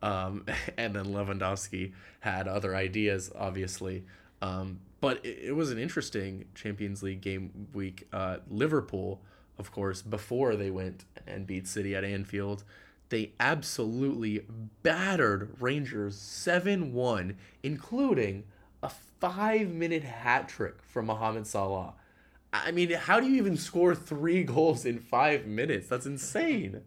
Um, 0.02 0.46
and 0.78 0.96
then 0.96 1.06
Lewandowski 1.06 1.92
had 2.22 2.48
other 2.48 2.74
ideas, 2.74 3.32
obviously. 3.36 4.06
Um, 4.42 4.80
but 5.02 5.26
it, 5.26 5.40
it 5.48 5.56
was 5.58 5.72
an 5.72 5.78
interesting 5.78 6.46
Champions 6.56 7.04
League 7.04 7.20
game 7.20 7.68
week. 7.74 8.08
Uh, 8.14 8.38
Liverpool, 8.50 9.20
of 9.60 9.72
course, 9.72 10.02
before 10.02 10.56
they 10.56 10.70
went 10.70 11.06
and 11.26 11.48
beat 11.48 11.68
City 11.68 11.96
at 11.96 12.04
Anfield, 12.04 12.64
they 13.10 13.32
absolutely 13.40 14.46
battered 14.84 15.56
Rangers 15.60 16.18
7 16.18 16.94
1, 16.94 17.38
including 17.64 18.44
a 18.84 18.90
five 18.90 19.70
minute 19.70 20.04
hat 20.04 20.48
trick 20.48 20.82
from 20.84 21.08
Mohamed 21.08 21.48
Salah. 21.48 21.94
I 22.54 22.72
mean, 22.72 22.92
how 22.92 23.20
do 23.20 23.28
you 23.28 23.38
even 23.38 23.58
score 23.58 23.96
three 23.96 24.44
goals 24.46 24.86
in 24.86 25.00
five 25.00 25.46
minutes? 25.46 25.88
That's 25.88 26.06
insane. 26.06 26.82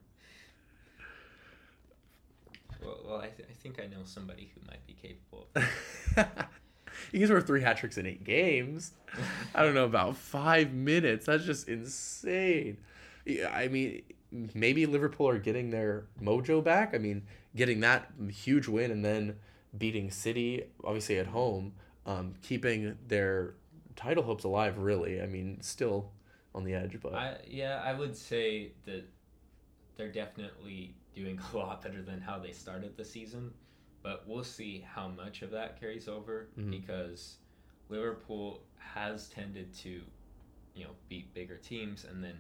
Well, 2.83 3.01
well 3.07 3.19
I, 3.19 3.29
th- 3.29 3.49
I 3.49 3.53
think 3.55 3.81
I 3.81 3.87
know 3.87 4.05
somebody 4.05 4.53
who 4.55 4.61
might 4.67 4.87
be 4.87 4.95
capable 4.95 5.49
of 5.55 5.65
he 7.13 7.19
can 7.19 7.27
score 7.27 7.41
three 7.41 7.63
hat 7.63 7.79
tricks 7.79 7.99
in 7.99 8.07
eight 8.07 8.25
games. 8.25 8.93
I 9.55 9.63
don't 9.63 9.75
know 9.75 9.85
about 9.85 10.17
five 10.17 10.73
minutes. 10.73 11.27
That's 11.27 11.45
just 11.45 11.69
insane. 11.69 12.79
Yeah, 13.25 13.51
I 13.55 13.69
mean, 13.69 14.03
maybe 14.55 14.87
Liverpool 14.87 15.29
are 15.29 15.39
getting 15.39 15.71
their 15.71 16.07
mojo 16.23 16.63
back. 16.63 16.95
I 16.95 16.99
mean, 16.99 17.23
getting 17.55 17.81
that 17.81 18.11
huge 18.31 18.69
win 18.69 18.91
and 18.91 19.05
then 19.05 19.37
beating 19.77 20.11
City, 20.11 20.65
obviously 20.85 21.19
at 21.19 21.29
home, 21.29 21.73
um, 22.07 22.35
keeping 22.43 22.97
their 23.07 23.55
title 23.97 24.23
hopes 24.23 24.45
alive. 24.45 24.79
Really, 24.79 25.21
I 25.21 25.27
mean, 25.27 25.61
still 25.61 26.11
on 26.55 26.65
the 26.65 26.75
edge, 26.75 26.99
but 27.03 27.15
I 27.15 27.37
yeah, 27.47 27.83
I 27.85 27.93
would 27.93 28.17
say 28.17 28.73
that 28.87 29.05
they're 29.97 30.13
definitely 30.13 30.95
doing 31.15 31.39
a 31.55 31.57
lot 31.57 31.83
better 31.83 32.03
than 32.03 32.21
how 32.21 32.39
they 32.39 32.53
started 32.53 32.97
the 32.97 33.05
season. 33.05 33.53
But 34.03 34.27
we'll 34.27 34.45
see 34.45 34.81
how 34.81 35.09
much 35.09 35.43
of 35.43 35.51
that 35.51 35.79
carries 35.79 36.09
over 36.09 36.49
Mhm. 36.59 36.71
because 36.71 37.37
Liverpool 37.89 38.63
has 38.79 39.29
tended 39.29 39.75
to, 39.75 40.03
you 40.75 40.85
know, 40.85 40.95
beat 41.09 41.33
bigger 41.35 41.57
teams 41.59 42.05
and 42.05 42.23
then 42.25 42.37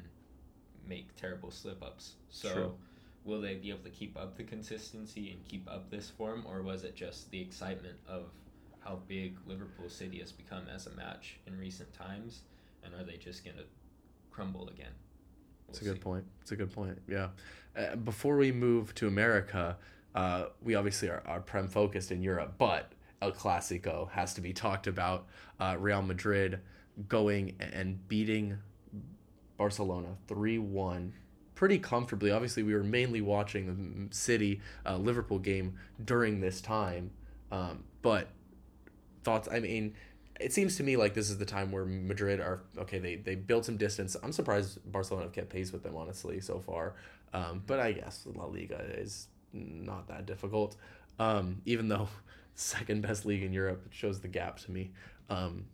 make 0.86 1.14
terrible 1.16 1.50
slip 1.50 1.82
ups. 1.82 2.16
So 2.30 2.52
True. 2.52 2.78
will 3.24 3.40
they 3.40 3.56
be 3.56 3.70
able 3.70 3.82
to 3.84 3.90
keep 3.90 4.16
up 4.16 4.36
the 4.36 4.44
consistency 4.44 5.30
and 5.32 5.44
keep 5.44 5.68
up 5.70 5.90
this 5.90 6.08
form 6.08 6.46
or 6.46 6.62
was 6.62 6.84
it 6.84 6.94
just 6.94 7.30
the 7.30 7.40
excitement 7.40 7.98
of 8.08 8.30
how 8.80 8.96
big 9.06 9.36
Liverpool 9.46 9.90
City 9.90 10.20
has 10.20 10.32
become 10.32 10.66
as 10.68 10.86
a 10.86 10.90
match 10.96 11.38
in 11.46 11.58
recent 11.58 11.92
times 11.92 12.42
and 12.82 12.94
are 12.94 13.04
they 13.04 13.18
just 13.18 13.44
going 13.44 13.56
to 13.58 13.64
crumble 14.30 14.68
again? 14.70 14.92
It's 15.68 15.80
a 15.80 15.84
We'll 15.84 15.92
good 15.92 15.98
see. 15.98 16.04
point. 16.04 16.24
It's 16.40 16.52
a 16.52 16.56
good 16.56 16.72
point. 16.72 17.02
Yeah. 17.06 17.30
Uh, 17.76 17.96
before 17.96 18.36
we 18.38 18.50
move 18.50 18.94
to 18.96 19.06
America, 19.06 19.78
uh, 20.14 20.46
we 20.62 20.74
obviously 20.74 21.08
are, 21.08 21.22
are 21.26 21.40
prem 21.40 21.68
focused 21.68 22.10
in 22.10 22.22
Europe, 22.22 22.54
but 22.58 22.92
El 23.22 23.32
Clasico 23.32 24.10
has 24.10 24.34
to 24.34 24.40
be 24.40 24.52
talked 24.52 24.86
about. 24.86 25.26
Uh, 25.58 25.76
Real 25.78 26.02
Madrid 26.02 26.60
going 27.08 27.54
and 27.60 28.06
beating 28.08 28.58
Barcelona 29.56 30.16
3 30.26 30.58
1 30.58 31.12
pretty 31.54 31.78
comfortably. 31.78 32.30
Obviously, 32.30 32.62
we 32.62 32.74
were 32.74 32.82
mainly 32.82 33.20
watching 33.20 34.08
the 34.08 34.16
City 34.16 34.60
uh, 34.86 34.96
Liverpool 34.96 35.38
game 35.38 35.74
during 36.02 36.40
this 36.40 36.60
time. 36.60 37.10
Um, 37.52 37.84
but 38.00 38.28
thoughts, 39.24 39.48
I 39.52 39.60
mean, 39.60 39.94
it 40.40 40.54
seems 40.54 40.76
to 40.76 40.82
me 40.82 40.96
like 40.96 41.12
this 41.12 41.28
is 41.28 41.36
the 41.36 41.44
time 41.44 41.70
where 41.70 41.84
Madrid 41.84 42.40
are 42.40 42.62
okay. 42.78 42.98
They 42.98 43.16
they 43.16 43.34
built 43.34 43.66
some 43.66 43.76
distance. 43.76 44.16
I'm 44.22 44.32
surprised 44.32 44.78
Barcelona 44.90 45.26
have 45.26 45.34
kept 45.34 45.50
pace 45.50 45.70
with 45.70 45.82
them 45.82 45.96
honestly 45.96 46.40
so 46.40 46.58
far. 46.58 46.94
Um, 47.34 47.62
but 47.66 47.78
I 47.78 47.92
guess 47.92 48.26
La 48.34 48.46
Liga 48.46 48.80
is 48.98 49.28
not 49.52 50.09
that 50.09 50.26
difficult. 50.26 50.76
Um, 51.19 51.61
even 51.64 51.88
though 51.88 52.09
second 52.54 53.02
best 53.02 53.25
league 53.26 53.42
in 53.42 53.52
Europe 53.52 53.88
shows 53.90 54.21
the 54.21 54.28
gap 54.28 54.59
to 54.61 54.71
me. 54.71 54.90
Um, 55.28 55.66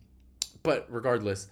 but 0.63 0.85
regardless, 0.89 1.47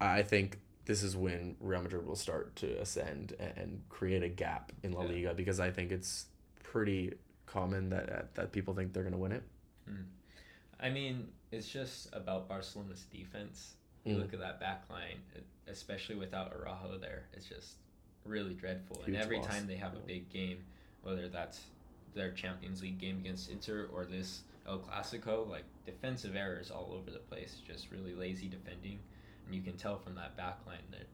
I 0.00 0.22
think 0.22 0.58
this 0.84 1.02
is 1.02 1.16
when 1.16 1.56
Real 1.60 1.82
Madrid 1.82 2.06
will 2.06 2.16
start 2.16 2.56
to 2.56 2.80
ascend 2.80 3.34
and, 3.38 3.82
create 3.88 4.22
a 4.22 4.28
gap 4.28 4.72
in 4.82 4.92
La 4.92 5.02
Yeah. 5.02 5.08
Liga 5.12 5.34
because 5.34 5.60
I 5.60 5.70
think 5.70 5.92
it's 5.92 6.26
pretty 6.62 7.14
common 7.46 7.90
that 7.90 8.34
that 8.34 8.52
people 8.52 8.74
think 8.74 8.92
they're 8.92 9.02
going 9.02 9.12
to 9.12 9.18
win 9.18 9.32
it. 9.32 9.42
I 10.80 10.88
mean, 10.88 11.28
it's 11.52 11.68
just 11.68 12.08
about 12.14 12.48
Barcelona's 12.48 13.04
defense. 13.12 13.74
You 14.04 14.14
Mm. 14.16 14.20
look 14.20 14.32
at 14.32 14.40
that 14.40 14.58
back 14.60 14.88
line, 14.88 15.18
especially 15.66 16.14
without 16.16 16.52
Araujo 16.54 16.96
there, 16.98 17.24
it's 17.34 17.46
just 17.46 17.74
really 18.24 18.54
dreadful. 18.54 18.96
Huge 18.98 19.08
and 19.08 19.16
every 19.16 19.36
loss, 19.38 19.46
time 19.46 19.66
they 19.66 19.76
have 19.76 19.94
a 19.94 19.98
big 20.00 20.30
game, 20.30 20.64
whether 21.02 21.28
that's 21.28 21.60
their 22.14 22.32
Champions 22.32 22.82
League 22.82 22.98
game 22.98 23.18
against 23.18 23.50
Inter 23.50 23.88
or 23.92 24.04
this 24.04 24.42
El 24.66 24.78
Clasico, 24.78 25.48
like 25.48 25.64
defensive 25.86 26.36
errors 26.36 26.70
all 26.70 26.92
over 26.92 27.10
the 27.10 27.18
place, 27.18 27.58
just 27.66 27.90
really 27.90 28.14
lazy 28.14 28.48
defending. 28.48 28.98
And 29.46 29.54
you 29.54 29.62
can 29.62 29.76
tell 29.76 29.98
from 29.98 30.14
that 30.16 30.36
back 30.36 30.58
line 30.66 30.78
that 30.90 31.06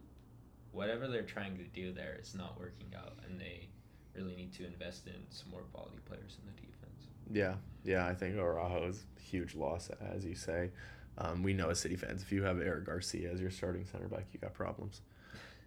whatever 0.73 1.09
they're 1.09 1.23
trying 1.23 1.57
to 1.57 1.65
do 1.65 1.93
there 1.93 2.19
is 2.21 2.35
not 2.35 2.59
working 2.59 2.89
out, 2.97 3.15
and 3.27 3.41
they 3.41 3.69
really 4.15 4.37
need 4.37 4.53
to 4.55 4.67
invest 4.67 5.07
in 5.07 5.15
some 5.31 5.51
more 5.51 5.63
quality 5.73 5.99
players 6.07 6.37
in 6.41 6.47
the 6.47 6.61
defense. 6.61 7.09
Yeah, 7.33 7.55
yeah, 7.85 8.07
I 8.07 8.15
think 8.15 8.37
Araujo 8.37 8.89
is 8.89 9.05
a 9.17 9.21
huge 9.21 9.55
loss, 9.55 9.91
as 10.15 10.25
you 10.25 10.35
say. 10.35 10.71
Um, 11.19 11.43
we 11.43 11.55
know 11.55 11.71
as 11.71 11.81
City 11.81 11.97
fans, 11.97 12.23
if 12.23 12.31
you 12.31 12.43
have 12.43 12.61
Eric 12.61 12.87
Garcia 12.87 13.31
as 13.31 13.41
your 13.41 13.51
starting 13.51 13.87
center 13.87 14.09
back, 14.09 14.27
you 14.33 14.39
got 14.41 14.53
problems. 14.53 15.01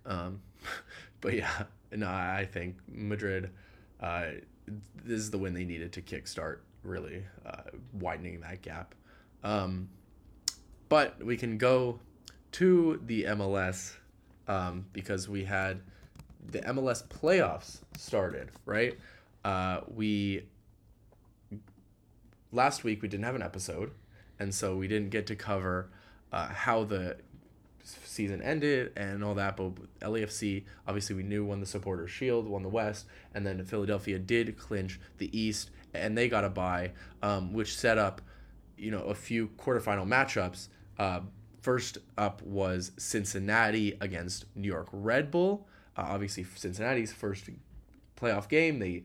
Um, 0.05 0.41
but 1.21 1.33
yeah, 1.33 1.63
no, 1.91 2.07
I 2.07 2.47
think 2.51 2.77
Madrid, 2.87 3.49
uh, 4.01 4.25
this 5.03 5.19
is 5.19 5.31
the 5.31 5.37
win 5.37 5.53
they 5.53 5.65
needed 5.65 5.91
to 5.93 6.01
kickstart 6.01 6.59
really 6.83 7.23
uh, 7.45 7.61
widening 7.93 8.41
that 8.41 8.61
gap. 8.61 8.95
Um, 9.43 9.89
but 10.87 11.23
we 11.23 11.37
can 11.37 11.57
go 11.57 11.99
to 12.53 13.01
the 13.05 13.23
MLS 13.25 13.95
um, 14.47 14.85
because 14.93 15.29
we 15.29 15.43
had 15.43 15.81
the 16.47 16.59
MLS 16.61 17.05
playoffs 17.05 17.79
started, 17.97 18.49
right? 18.65 18.97
Uh, 19.45 19.81
we 19.87 20.45
last 22.51 22.83
week 22.83 23.01
we 23.01 23.07
didn't 23.07 23.25
have 23.25 23.35
an 23.35 23.43
episode, 23.43 23.91
and 24.39 24.53
so 24.53 24.75
we 24.75 24.87
didn't 24.87 25.09
get 25.09 25.27
to 25.27 25.35
cover 25.35 25.89
uh, 26.31 26.47
how 26.47 26.83
the 26.83 27.17
season 27.83 28.41
ended 28.41 28.91
and 28.95 29.23
all 29.23 29.35
that. 29.35 29.57
But 29.57 29.73
LAFC, 30.01 30.63
obviously, 30.87 31.15
we 31.15 31.23
knew 31.23 31.45
won 31.45 31.59
the 31.59 31.65
Supporters 31.65 32.11
Shield, 32.11 32.47
won 32.47 32.63
the 32.63 32.69
West, 32.69 33.05
and 33.33 33.45
then 33.45 33.63
Philadelphia 33.65 34.19
did 34.19 34.57
clinch 34.57 34.99
the 35.17 35.37
East, 35.37 35.71
and 35.93 36.17
they 36.17 36.29
got 36.29 36.43
a 36.43 36.49
bye, 36.49 36.91
um, 37.21 37.53
which 37.53 37.77
set 37.77 37.97
up, 37.97 38.21
you 38.77 38.91
know, 38.91 39.03
a 39.03 39.15
few 39.15 39.49
quarterfinal 39.57 40.07
matchups. 40.07 40.67
Uh, 40.97 41.21
first 41.61 41.97
up 42.17 42.41
was 42.41 42.91
Cincinnati 42.97 43.97
against 44.01 44.45
New 44.55 44.67
York 44.67 44.87
Red 44.91 45.31
Bull. 45.31 45.67
Uh, 45.97 46.05
obviously, 46.07 46.43
Cincinnati's 46.43 47.11
first 47.11 47.49
playoff 48.19 48.47
game. 48.47 48.79
They 48.79 49.03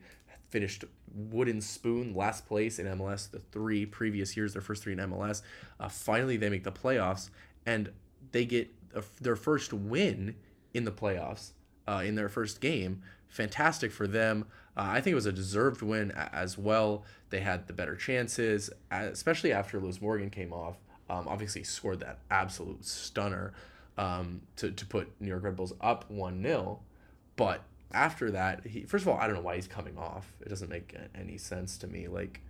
finished 0.49 0.85
wooden 1.13 1.61
spoon 1.61 2.13
last 2.13 2.45
place 2.45 2.79
in 2.79 2.85
MLS 2.85 3.29
the 3.31 3.39
three 3.39 3.85
previous 3.85 4.35
years, 4.35 4.53
their 4.53 4.61
first 4.61 4.83
three 4.83 4.93
in 4.93 4.99
MLS. 4.99 5.41
Uh, 5.79 5.89
finally, 5.89 6.37
they 6.37 6.49
make 6.49 6.63
the 6.63 6.71
playoffs 6.71 7.29
and 7.65 7.89
they 8.35 8.43
get 8.43 8.69
a, 8.93 9.01
their 9.21 9.37
first 9.37 9.71
win 9.71 10.35
in 10.73 10.83
the 10.83 10.91
playoffs 10.91 11.51
uh, 11.87 12.03
in 12.03 12.15
their 12.15 12.27
first 12.27 12.59
game. 12.59 13.01
Fantastic 13.29 13.93
for 13.93 14.07
them. 14.07 14.45
Uh, 14.75 14.87
I 14.89 14.99
think 14.99 15.13
it 15.13 15.15
was 15.15 15.25
a 15.25 15.31
deserved 15.31 15.81
win 15.81 16.11
as 16.11 16.57
well. 16.57 17.05
They 17.29 17.39
had 17.39 17.65
the 17.67 17.71
better 17.71 17.95
chances, 17.95 18.69
especially 18.91 19.53
after 19.53 19.79
Lewis 19.79 20.01
Morgan 20.01 20.29
came 20.29 20.51
off. 20.51 20.75
Um, 21.09 21.29
obviously, 21.29 21.63
scored 21.63 22.01
that 22.01 22.19
absolute 22.29 22.83
stunner 22.83 23.53
um, 23.97 24.41
to, 24.57 24.69
to 24.69 24.85
put 24.85 25.09
New 25.21 25.29
York 25.29 25.43
Red 25.43 25.55
Bulls 25.55 25.71
up 25.79 26.11
1 26.11 26.43
0. 26.43 26.81
But 27.37 27.63
after 27.93 28.31
that, 28.31 28.67
he 28.67 28.83
first 28.83 29.03
of 29.03 29.07
all, 29.07 29.17
I 29.17 29.27
don't 29.27 29.37
know 29.37 29.43
why 29.43 29.55
he's 29.55 29.67
coming 29.67 29.97
off. 29.97 30.33
It 30.41 30.49
doesn't 30.49 30.69
make 30.69 30.93
any 31.17 31.37
sense 31.37 31.77
to 31.77 31.87
me. 31.87 32.09
Like 32.09 32.41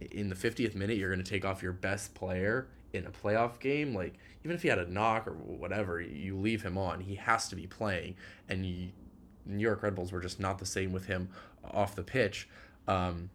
in 0.00 0.28
the 0.28 0.36
50th 0.36 0.76
minute, 0.76 0.98
you're 0.98 1.12
going 1.12 1.24
to 1.24 1.28
take 1.28 1.44
off 1.44 1.64
your 1.64 1.72
best 1.72 2.14
player 2.14 2.68
in 2.92 3.06
a 3.06 3.10
playoff 3.10 3.58
game. 3.58 3.94
Like 3.94 4.14
even 4.44 4.54
if 4.54 4.62
he 4.62 4.68
had 4.68 4.78
a 4.78 4.90
knock 4.90 5.26
or 5.26 5.32
whatever, 5.32 6.00
you 6.00 6.36
leave 6.36 6.62
him 6.62 6.78
on. 6.78 7.00
He 7.00 7.16
has 7.16 7.48
to 7.48 7.56
be 7.56 7.66
playing. 7.66 8.16
And 8.48 8.64
you, 8.64 8.88
New 9.44 9.62
York 9.62 9.82
Red 9.82 9.94
Bulls 9.94 10.12
were 10.12 10.20
just 10.20 10.40
not 10.40 10.58
the 10.58 10.66
same 10.66 10.92
with 10.92 11.06
him 11.06 11.28
off 11.64 11.94
the 11.94 12.02
pitch. 12.02 12.48
Um, 12.88 13.30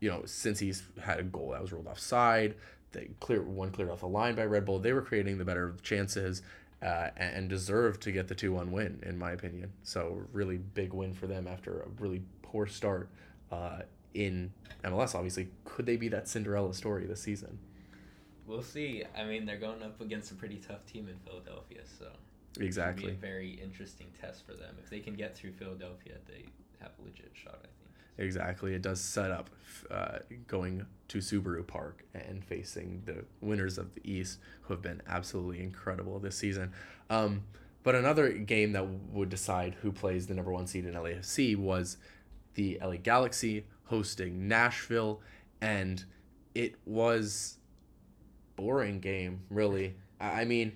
you 0.00 0.08
know, 0.08 0.22
since 0.24 0.58
he's 0.58 0.82
had 1.02 1.18
a 1.18 1.22
goal 1.22 1.50
that 1.50 1.60
was 1.60 1.72
ruled 1.72 1.86
offside, 1.86 2.54
they 2.92 3.10
clear 3.20 3.42
one 3.42 3.70
cleared 3.70 3.90
off 3.90 4.00
the 4.00 4.06
line 4.06 4.34
by 4.34 4.44
Red 4.44 4.64
Bull. 4.64 4.78
They 4.78 4.92
were 4.92 5.02
creating 5.02 5.38
the 5.38 5.44
better 5.44 5.74
chances 5.82 6.42
uh, 6.82 7.08
and, 7.16 7.48
deserved 7.48 8.00
to 8.02 8.12
get 8.12 8.28
the 8.28 8.34
two 8.34 8.52
one 8.52 8.70
win, 8.70 9.02
in 9.04 9.18
my 9.18 9.32
opinion. 9.32 9.72
So 9.82 10.22
really 10.32 10.58
big 10.58 10.92
win 10.92 11.12
for 11.12 11.26
them 11.26 11.46
after 11.46 11.80
a 11.80 11.88
really 11.98 12.22
poor 12.42 12.66
start 12.66 13.08
uh, 13.50 13.80
in 14.14 14.52
MLS. 14.84 15.14
Obviously, 15.14 15.48
could 15.64 15.86
they 15.86 15.96
be 15.96 16.08
that 16.08 16.28
Cinderella 16.28 16.72
story 16.72 17.06
this 17.06 17.20
season? 17.20 17.58
We'll 18.48 18.62
see. 18.62 19.04
I 19.16 19.24
mean, 19.24 19.44
they're 19.44 19.58
going 19.58 19.82
up 19.82 20.00
against 20.00 20.32
a 20.32 20.34
pretty 20.34 20.56
tough 20.56 20.84
team 20.86 21.08
in 21.08 21.16
Philadelphia, 21.18 21.82
so 21.98 22.06
Exactly. 22.58 23.10
a 23.12 23.14
very 23.14 23.50
interesting 23.62 24.06
test 24.20 24.44
for 24.46 24.54
them. 24.54 24.74
If 24.82 24.90
they 24.90 25.00
can 25.00 25.14
get 25.14 25.36
through 25.36 25.52
Philadelphia, 25.52 26.14
they 26.26 26.46
have 26.80 26.92
a 26.98 27.04
legit 27.04 27.30
shot. 27.34 27.58
I 27.58 27.66
think. 27.66 28.26
Exactly. 28.26 28.74
It 28.74 28.82
does 28.82 29.00
set 29.00 29.30
up 29.30 29.50
uh, 29.90 30.18
going 30.48 30.86
to 31.08 31.18
Subaru 31.18 31.64
Park 31.66 32.04
and 32.14 32.42
facing 32.44 33.02
the 33.04 33.24
winners 33.40 33.76
of 33.78 33.94
the 33.94 34.00
East, 34.10 34.38
who 34.62 34.72
have 34.74 34.82
been 34.82 35.02
absolutely 35.06 35.62
incredible 35.62 36.18
this 36.18 36.36
season. 36.36 36.72
Um, 37.10 37.42
but 37.84 37.94
another 37.94 38.30
game 38.32 38.72
that 38.72 38.86
would 39.12 39.28
decide 39.28 39.76
who 39.82 39.92
plays 39.92 40.26
the 40.26 40.34
number 40.34 40.50
one 40.52 40.66
seed 40.66 40.84
in 40.84 40.94
LAFC 40.94 41.54
was 41.56 41.96
the 42.54 42.78
LA 42.82 42.96
Galaxy 42.96 43.66
hosting 43.84 44.48
Nashville, 44.48 45.20
and 45.60 46.04
it 46.54 46.74
was 46.86 47.57
boring 48.58 49.00
game 49.00 49.40
really. 49.48 49.94
I 50.20 50.44
mean, 50.44 50.72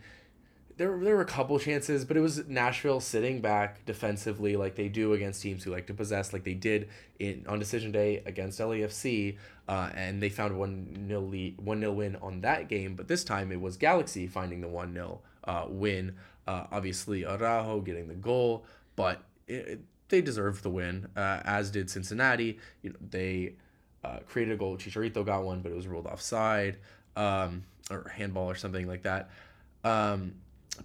there 0.77 0.99
there 0.99 1.17
were 1.17 1.23
a 1.23 1.27
couple 1.27 1.59
chances, 1.59 2.05
but 2.05 2.17
it 2.17 2.21
was 2.21 2.47
Nashville 2.49 3.01
sitting 3.01 3.41
back 3.41 3.85
defensively 3.85 4.57
like 4.57 4.75
they 4.77 4.89
do 4.89 5.13
against 5.13 5.43
teams 5.43 5.65
who 5.65 5.71
like 5.71 5.87
to 5.89 5.95
possess, 5.95 6.33
like 6.33 6.45
they 6.45 6.55
did 6.55 6.89
in 7.19 7.45
on 7.49 7.59
decision 7.59 7.93
day 7.93 8.23
against 8.25 8.59
LAFC, 8.61 9.37
uh, 9.69 9.91
and 9.95 10.23
they 10.23 10.29
found 10.29 10.59
one 10.59 11.07
0 11.09 11.21
lead, 11.21 11.61
one 11.61 11.81
0 11.81 11.93
win 11.93 12.17
on 12.23 12.41
that 12.43 12.69
game. 12.69 12.95
But 12.95 13.09
this 13.09 13.25
time 13.25 13.53
it 13.53 13.61
was 13.61 13.77
Galaxy 13.77 14.27
finding 14.27 14.61
the 14.61 14.69
one 14.69 14.95
0 14.95 15.21
uh, 15.45 15.67
win. 15.69 16.15
Uh, 16.47 16.67
obviously 16.73 17.25
Araujo 17.25 17.81
getting 17.81 18.09
the 18.09 18.15
goal, 18.15 18.65
but 18.97 19.23
it, 19.47 19.69
it, 19.69 19.81
they 20.09 20.21
deserved 20.21 20.63
the 20.63 20.71
win, 20.71 21.09
uh, 21.17 21.41
as 21.45 21.71
did 21.71 21.91
Cincinnati. 21.91 22.59
You 22.83 22.91
know 22.91 22.97
they 23.11 23.55
uh, 24.05 24.19
created 24.27 24.55
a 24.55 24.57
goal. 24.57 24.77
Chicharito 24.77 25.25
got 25.25 25.45
one, 25.45 25.61
but 25.61 25.71
it 25.71 25.77
was 25.77 25.87
ruled 25.87 26.07
offside 26.07 26.79
um, 27.17 27.65
or 27.91 28.09
handball 28.15 28.49
or 28.51 28.55
something 28.55 28.87
like 28.87 29.03
that. 29.03 29.31
Um, 29.85 30.35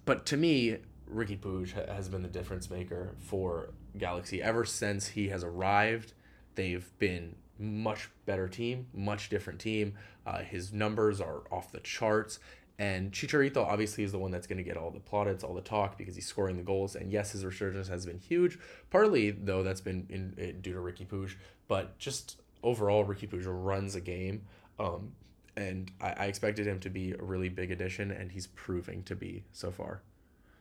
but 0.06 0.26
to 0.28 0.38
me, 0.38 0.78
Riqui 1.14 1.40
Puig 1.40 1.72
has 1.88 2.10
been 2.10 2.22
the 2.22 2.28
difference 2.28 2.70
maker 2.70 3.16
for 3.20 3.70
Galaxy 3.98 4.42
ever 4.42 4.66
since 4.66 5.08
he 5.08 5.30
has 5.30 5.44
arrived. 5.44 6.14
They've 6.56 6.90
been 7.00 7.36
much 7.60 8.10
better 8.26 8.48
team, 8.48 8.88
much 8.94 9.30
different 9.30 9.60
team. 9.60 9.94
Uh, 10.26 10.40
his 10.40 10.74
numbers 10.74 11.22
are 11.22 11.44
off 11.52 11.72
the 11.72 11.80
charts. 11.80 12.40
And 12.80 13.12
Chicharito 13.12 13.58
obviously 13.58 14.04
is 14.04 14.12
the 14.12 14.20
one 14.20 14.30
that's 14.30 14.46
going 14.46 14.58
to 14.58 14.64
get 14.64 14.78
all 14.78 14.92
the 14.92 15.00
plaudits, 15.00 15.44
all 15.44 15.56
the 15.56 15.62
talk 15.62 15.98
because 15.98 16.14
he's 16.14 16.28
scoring 16.28 16.58
the 16.58 16.64
goals. 16.64 16.96
And 16.96 17.12
yes, 17.12 17.32
his 17.32 17.44
resurgence 17.44 17.88
has 17.88 18.06
been 18.06 18.20
huge. 18.20 18.60
Partly 18.92 19.32
though, 19.32 19.64
that's 19.64 19.82
been 19.82 20.06
in, 20.10 20.34
in 20.38 20.62
due 20.62 20.74
to 20.74 20.80
Riqui 20.80 21.08
Puig, 21.08 21.36
but 21.68 21.98
just 21.98 22.40
overall, 22.62 23.04
Riqui 23.04 23.28
Puig 23.28 23.46
runs 23.48 23.96
a 23.96 24.02
game. 24.02 24.44
Um, 24.78 25.14
and 25.58 25.92
I, 26.00 26.14
I 26.18 26.26
expected 26.28 26.68
him 26.68 26.80
to 26.82 26.90
be 26.90 27.12
a 27.12 27.22
really 27.22 27.50
big 27.50 27.72
addition, 27.72 28.12
and 28.12 28.32
he's 28.32 28.48
proving 28.48 29.04
to 29.04 29.16
be 29.16 29.44
so 29.52 29.72
far. 29.72 30.02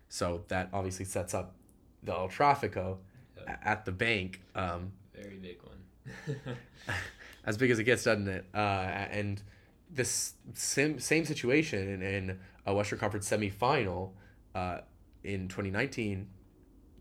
So 0.08 0.44
that 0.48 0.70
obviously 0.72 1.04
sets 1.04 1.34
up 1.34 1.54
the 2.02 2.12
El 2.12 2.28
Trafico 2.28 2.98
Yeah. 3.36 3.56
at 3.62 3.84
the 3.84 3.92
bank. 3.92 4.40
Um, 4.54 4.92
Very 5.14 5.36
big 5.36 5.58
one. 5.62 6.36
as 7.44 7.56
big 7.58 7.70
as 7.70 7.78
it 7.78 7.84
gets, 7.84 8.04
doesn't 8.04 8.26
it? 8.28 8.46
Uh, 8.54 8.58
and 8.58 9.42
this 9.90 10.34
same 10.54 10.98
same 10.98 11.24
situation 11.24 11.88
in, 11.88 12.02
in 12.02 12.38
a 12.64 12.74
Western 12.74 12.98
Conference 12.98 13.28
semifinal 13.28 14.12
uh, 14.54 14.78
in 15.22 15.48
2019 15.48 16.28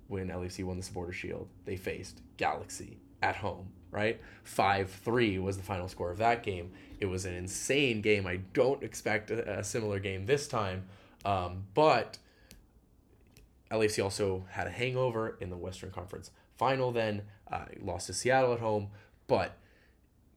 when 0.08 0.28
LAFC 0.28 0.64
won 0.64 0.78
the 0.78 0.84
Supporter 0.84 1.14
Shield. 1.14 1.48
They 1.66 1.78
faced 1.78 2.22
Galaxy 2.38 3.00
at 3.22 3.38
home, 3.38 3.70
right? 3.92 4.20
5 4.44 4.90
3 4.90 5.40
was 5.40 5.58
the 5.58 5.64
final 5.64 5.88
score 5.88 6.12
of 6.12 6.18
that 6.18 6.44
game. 6.44 6.72
It 7.00 7.08
was 7.08 7.26
an 7.26 7.34
insane 7.34 8.02
game. 8.02 8.26
I 8.26 8.38
don't 8.54 8.84
expect 8.84 9.32
a, 9.32 9.60
a 9.60 9.64
similar 9.64 10.00
game 10.00 10.26
this 10.26 10.48
time, 10.48 10.86
um, 11.24 11.64
but 11.74 12.18
LAFC 13.72 14.04
also 14.04 14.46
had 14.52 14.68
a 14.68 14.72
hangover 14.72 15.38
in 15.40 15.50
the 15.50 15.58
Western 15.58 15.92
Conference 15.92 16.32
final 16.58 16.92
then, 16.92 17.24
uh, 17.52 17.66
lost 17.82 18.08
to 18.08 18.14
Seattle 18.14 18.54
at 18.54 18.60
home, 18.60 18.90
but 19.28 19.58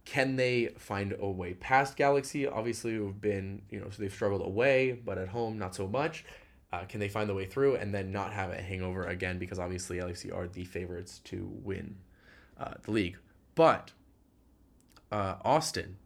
can 0.05 0.37
they 0.37 0.69
find 0.79 1.15
a 1.19 1.29
way 1.29 1.55
past 1.55 1.97
Galaxy? 1.97 2.47
Obviously, 2.47 2.95
who've 2.95 3.21
been, 3.21 3.63
you 3.71 3.79
know, 3.79 3.91
so 3.91 4.03
they've 4.03 4.13
struggled 4.13 4.43
away, 4.43 4.93
but 4.93 5.19
at 5.19 5.29
home, 5.29 5.59
not 5.59 5.75
so 5.75 5.87
much. 5.87 6.25
Uh, 6.73 6.85
can 6.85 7.01
they 7.01 7.09
find 7.09 7.29
the 7.29 7.35
way 7.35 7.47
through 7.47 7.77
and 7.77 7.95
then 7.95 8.11
not 8.11 8.33
have 8.33 8.51
a 8.51 8.61
hangover 8.61 9.05
again? 9.05 9.39
Because 9.39 9.59
obviously, 9.59 9.99
LFC 9.99 10.35
are 10.35 10.49
the 10.49 10.65
favorites 10.65 11.21
to 11.25 11.49
win 11.63 11.97
uh, 12.59 12.75
the 12.83 12.91
league. 12.91 13.17
But 13.55 13.93
uh, 15.11 15.37
Austin 15.45 15.97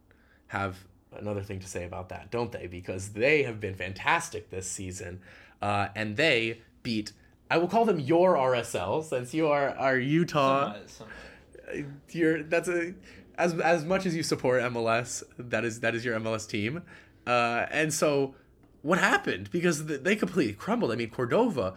have 0.47 0.85
another 1.15 1.41
thing 1.41 1.59
to 1.59 1.67
say 1.67 1.83
about 1.85 2.09
that, 2.09 2.31
don't 2.31 2.51
they? 2.51 2.67
Because 2.67 3.09
they 3.09 3.43
have 3.43 3.59
been 3.59 3.75
fantastic 3.75 4.49
this 4.49 4.69
season, 4.69 5.21
uh, 5.61 5.89
and 5.95 6.17
they 6.17 6.61
beat. 6.83 7.11
I 7.51 7.57
will 7.57 7.67
call 7.67 7.85
them 7.85 7.99
your 7.99 8.35
RSL 8.35 9.03
since 9.03 9.33
you 9.33 9.47
are 9.47 9.69
our 9.77 9.97
Utah 9.97 10.73
Somewhat- 10.73 10.89
somewhat. 10.89 11.85
you're 12.11 12.43
that's 12.43 12.67
a 12.67 12.93
as 13.37 13.53
as 13.59 13.83
much 13.85 14.05
as 14.05 14.15
you 14.15 14.23
support 14.23 14.61
MLS, 14.63 15.23
that 15.37 15.63
is 15.65 15.79
that 15.81 15.95
is 15.95 16.03
your 16.05 16.19
MLS 16.19 16.47
team, 16.47 16.81
uh, 17.27 17.65
and 17.71 17.93
so 17.93 18.35
what 18.81 18.99
happened 18.99 19.49
because 19.51 19.85
they 19.85 20.15
completely 20.15 20.53
crumbled. 20.53 20.91
I 20.91 20.95
mean, 20.95 21.09
Cordova, 21.09 21.73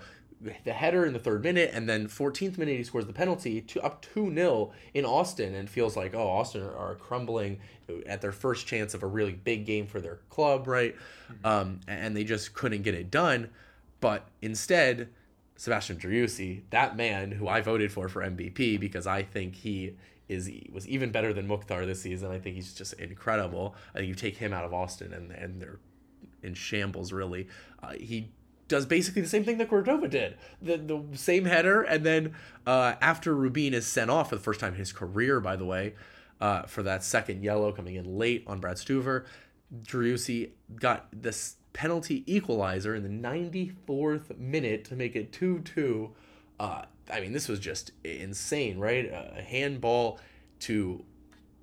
the 0.64 0.73
header 0.73 1.05
in 1.07 1.12
the 1.12 1.19
third 1.19 1.43
minute, 1.43 1.71
and 1.73 1.88
then 1.88 2.09
14th 2.09 2.59
minute 2.59 2.76
he 2.76 2.85
scores 2.85 3.07
the 3.07 3.12
penalty 3.12 3.61
to 3.62 3.81
up 3.83 4.02
two 4.02 4.33
0 4.33 4.73
in 4.95 5.05
Austin, 5.05 5.54
and 5.54 5.69
feels 5.69 5.97
like 5.97 6.15
oh 6.15 6.28
Austin 6.28 6.63
are 6.63 6.95
crumbling 6.97 7.58
at 8.06 8.21
their 8.21 8.32
first 8.32 8.67
chance 8.67 8.95
of 8.95 9.02
a 9.02 9.06
really 9.06 9.32
big 9.32 9.65
game 9.65 9.87
for 9.87 10.00
their 10.00 10.21
club, 10.28 10.67
right? 10.67 10.95
Um, 11.45 11.80
and 11.87 12.17
they 12.17 12.25
just 12.25 12.54
couldn't 12.54 12.82
get 12.82 12.95
it 12.95 13.10
done, 13.10 13.50
but 14.00 14.28
instead. 14.43 15.08
Sebastian 15.58 15.97
Driussi, 15.97 16.65
that 16.69 16.99
man 16.99 17.30
who 17.30 17.49
I 17.49 17.63
voted 17.63 17.91
for 17.91 18.10
for 18.10 18.21
MVP 18.21 18.78
because 18.78 19.06
I 19.06 19.23
think 19.23 19.54
he 19.54 19.97
is 20.28 20.50
was 20.73 20.87
even 20.89 21.10
better 21.10 21.32
than 21.32 21.47
Mukhtar 21.47 21.87
this 21.87 22.02
season. 22.02 22.30
I 22.30 22.39
think 22.39 22.56
he's 22.56 22.75
just 22.75 22.93
incredible. 22.95 23.75
I 23.95 23.99
think 23.99 24.08
you 24.08 24.15
take 24.15 24.37
him 24.37 24.52
out 24.52 24.65
of 24.65 24.75
Austin 24.75 25.13
and 25.13 25.30
and 25.30 25.60
they're 25.60 25.78
in 26.43 26.54
shambles 26.54 27.13
really. 27.13 27.49
Uh, 27.82 27.93
he 27.93 28.32
does 28.69 28.87
basically 28.87 29.23
the 29.23 29.29
same 29.29 29.45
thing 29.45 29.59
that 29.59 29.69
Cordova 29.69 30.09
did. 30.09 30.37
The 30.61 30.76
the 30.76 31.02
same 31.15 31.45
header 31.45 31.83
and 31.83 32.05
then 32.05 32.35
uh, 32.67 32.95
after 33.00 33.35
Rubin 33.35 33.75
is 33.75 33.87
sent 33.87 34.11
off 34.11 34.31
for 34.31 34.37
the 34.37 34.43
first 34.43 34.61
time 34.61 34.73
in 34.73 34.79
his 34.79 34.93
career 34.93 35.41
by 35.41 35.57
the 35.57 35.65
way, 35.65 35.95
uh, 36.41 36.63
for 36.63 36.83
that 36.83 37.05
second 37.05 37.43
yellow 37.43 37.73
coming 37.73 37.95
in 37.95 38.19
late 38.19 38.45
on 38.47 38.61
Brad 38.61 38.76
Stuver, 38.76 39.25
Driussi 39.83 40.50
got 40.79 41.09
this 41.13 41.57
penalty 41.73 42.25
equalizer 42.26 42.95
in 42.95 43.02
the 43.02 43.29
94th 43.29 44.39
minute 44.39 44.85
to 44.87 44.97
make 44.97 45.15
it 45.15 45.31
2-2. 45.33 46.11
Uh, 46.59 46.83
I 47.13 47.21
mean, 47.21 47.33
this 47.33 47.49
was 47.49 47.61
just 47.61 47.93
insane, 48.02 48.79
right? 48.79 49.05
A 49.07 49.43
handball 49.43 50.19
to. 50.61 51.05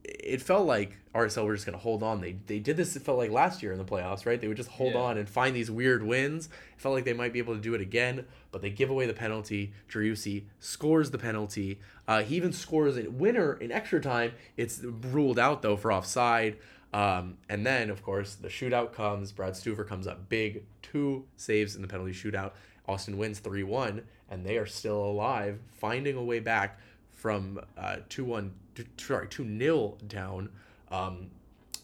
It 0.04 0.42
felt 0.42 0.68
like 0.68 0.98
RSL 1.16 1.46
were 1.46 1.54
just 1.54 1.66
going 1.66 1.78
to 1.78 1.82
hold 1.84 2.04
on. 2.04 2.20
They 2.20 2.36
they 2.48 2.60
did 2.60 2.76
this. 2.76 2.96
It 2.96 3.04
felt 3.04 3.18
like 3.18 3.32
last 3.32 3.64
year 3.64 3.72
in 3.72 3.78
the 3.78 3.86
playoffs, 3.86 4.26
right? 4.26 4.40
They 4.42 4.48
would 4.50 4.58
just 4.58 4.70
hold 4.72 4.94
Yeah. 4.94 5.00
on 5.02 5.18
and 5.18 5.30
find 5.30 5.56
these 5.56 5.72
weird 5.72 6.04
wins. 6.04 6.48
It 6.48 6.82
felt 6.82 6.94
like 6.94 7.06
they 7.06 7.14
might 7.14 7.32
be 7.32 7.40
able 7.40 7.56
to 7.56 7.62
do 7.62 7.74
it 7.74 7.80
again, 7.82 8.26
but 8.52 8.62
they 8.62 8.70
give 8.70 8.90
away 8.90 9.06
the 9.06 9.14
penalty. 9.14 9.72
Driussi 9.90 10.44
scores 10.60 11.12
the 11.12 11.18
penalty. 11.18 11.80
Uh, 12.08 12.22
he 12.24 12.36
even 12.36 12.52
scores 12.52 12.98
a 12.98 13.10
winner 13.10 13.54
in 13.54 13.72
extra 13.72 14.02
time. 14.02 14.34
It's 14.58 14.82
ruled 14.84 15.40
out 15.40 15.62
though 15.62 15.78
for 15.78 15.94
offside. 15.94 16.58
Um, 16.92 17.38
and 17.50 17.66
then, 17.66 17.90
of 17.90 18.04
course, 18.04 18.36
the 18.36 18.50
shootout 18.50 18.94
comes. 18.94 19.32
Brad 19.32 19.54
Stuver 19.54 19.88
comes 19.88 20.06
up 20.06 20.30
big, 20.30 20.64
two 20.84 21.26
saves 21.38 21.76
in 21.76 21.82
the 21.82 21.88
penalty 21.88 22.12
shootout. 22.12 22.52
Austin 22.88 23.18
wins 23.18 23.40
3 23.40 23.64
1, 23.64 24.02
and 24.30 24.46
they 24.46 24.58
are 24.58 24.66
still 24.68 25.04
alive, 25.04 25.60
finding 25.72 26.16
a 26.18 26.24
way 26.24 26.40
back 26.40 26.78
from 27.24 27.58
uh, 27.78 27.96
2 28.10 28.26
1, 28.26 28.54
sorry, 28.98 29.30
2 29.30 29.58
0 29.58 29.98
down 30.10 30.50
um, 30.92 31.28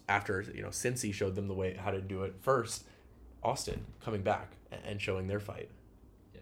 after, 0.10 0.42
you 0.54 0.62
know, 0.62 0.68
Cincy 0.68 1.14
showed 1.14 1.34
them 1.34 1.48
the 1.48 1.54
way 1.54 1.76
how 1.78 1.92
to 1.92 2.02
do 2.02 2.24
it 2.24 2.36
first. 2.42 2.84
Austin 3.42 3.86
coming 4.04 4.22
back 4.22 4.52
and 4.86 5.02
showing 5.02 5.28
their 5.28 5.40
fight. 5.40 5.70
Yeah, 6.36 6.42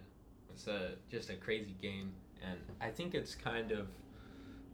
it's 0.51 0.65
a 0.65 0.93
just 1.11 1.29
a 1.29 1.35
crazy 1.35 1.75
game, 1.79 2.11
and 2.43 2.57
I 2.81 2.89
think 2.89 3.13
it's 3.13 3.35
kind 3.35 3.71
of 3.71 3.87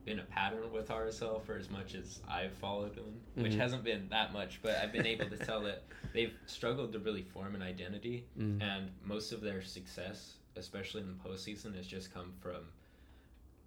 been 0.05 0.19
a 0.19 0.23
pattern 0.23 0.71
with 0.71 0.87
RSL 0.87 1.43
for 1.43 1.57
as 1.57 1.69
much 1.69 1.93
as 1.93 2.21
I've 2.25 2.53
followed 2.53 2.95
them, 2.95 3.19
which 3.35 3.51
Mhm. 3.51 3.57
hasn't 3.57 3.83
been 3.83 4.07
that 4.09 4.31
much, 4.31 4.61
but 4.61 4.77
I've 4.77 4.93
been 4.93 5.05
able 5.05 5.29
to 5.29 5.37
tell 5.37 5.59
that 5.63 5.83
they've 6.13 6.33
struggled 6.45 6.93
to 6.93 6.99
really 6.99 7.23
form 7.23 7.55
an 7.55 7.61
identity, 7.61 8.25
Mm. 8.39 8.61
and 8.61 8.89
most 9.03 9.33
of 9.33 9.41
their 9.41 9.61
success, 9.61 10.37
especially 10.55 11.01
in 11.01 11.09
the 11.09 11.29
postseason, 11.29 11.75
has 11.75 11.87
just 11.87 12.13
come 12.13 12.31
from 12.39 12.63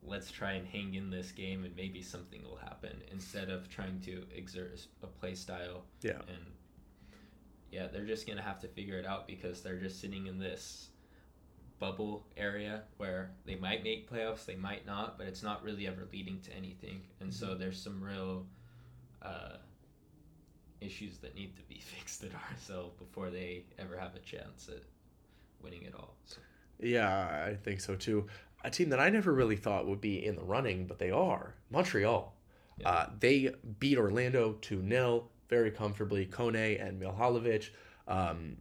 let's 0.03 0.31
try 0.31 0.53
and 0.53 0.67
hang 0.67 0.95
in 0.95 1.11
this 1.11 1.33
game 1.33 1.65
and 1.65 1.75
maybe 1.77 2.01
something 2.03 2.43
will 2.45 2.57
happen 2.57 2.97
instead 3.13 3.49
of 3.51 3.69
trying 3.69 4.01
to 4.01 4.25
exert 4.35 4.79
a 5.03 5.07
play 5.07 5.35
style 5.35 5.85
Yeah. 6.03 6.21
and 6.29 6.45
yeah, 7.73 7.89
they're 7.89 8.07
just 8.07 8.27
gonna 8.27 8.43
have 8.43 8.61
to 8.61 8.69
figure 8.69 8.99
it 8.99 9.05
out 9.07 9.27
because 9.27 9.63
they're 9.63 9.79
just 9.81 10.01
sitting 10.01 10.27
in 10.29 10.39
this 10.39 10.91
bubble 11.79 12.25
area 12.37 12.83
where 12.97 13.33
they 13.45 13.57
might 13.57 13.83
make 13.85 14.11
playoffs, 14.11 14.47
they 14.47 14.55
might 14.57 14.87
not, 14.87 15.19
but 15.19 15.27
it's 15.27 15.43
not 15.43 15.63
really 15.63 15.87
ever 15.87 16.07
leading 16.13 16.41
to 16.41 16.53
anything. 16.57 17.03
And 17.21 17.33
so 17.35 17.55
there's 17.55 17.79
some 17.79 18.03
real 18.03 18.47
uh, 19.21 19.57
issues 20.81 21.19
that 21.19 21.35
need 21.35 21.57
to 21.57 21.63
be 21.63 21.81
fixed 21.81 22.23
at 22.25 22.31
RSL 22.33 22.97
before 22.99 23.31
they 23.31 23.65
ever 23.79 23.99
have 23.99 24.15
a 24.15 24.21
chance 24.21 24.69
at 24.69 24.83
winning 25.63 25.83
it 25.83 25.95
all. 25.95 26.15
So, 26.25 26.39
Yeah, 26.81 27.45
I 27.47 27.55
think 27.55 27.81
so 27.81 27.95
too. 27.95 28.27
A 28.67 28.71
team 28.71 28.89
that 28.91 28.99
I 28.99 29.11
never 29.11 29.33
really 29.33 29.55
thought 29.57 29.87
would 29.87 30.01
be 30.01 30.25
in 30.27 30.35
the 30.35 30.43
running, 30.43 30.87
but 30.87 30.99
they 30.99 31.11
are 31.13 31.55
Montreal. 31.71 32.35
Yeah. 32.79 32.89
Uh, 32.91 33.11
they 33.21 33.55
beat 33.79 33.97
Orlando 33.97 34.57
2 34.61 34.85
0 34.89 35.29
very 35.49 35.71
comfortably. 35.71 36.27
Kone 36.27 36.85
and 36.85 37.01
Mihailovic. 37.01 37.71
Um, 38.09 38.57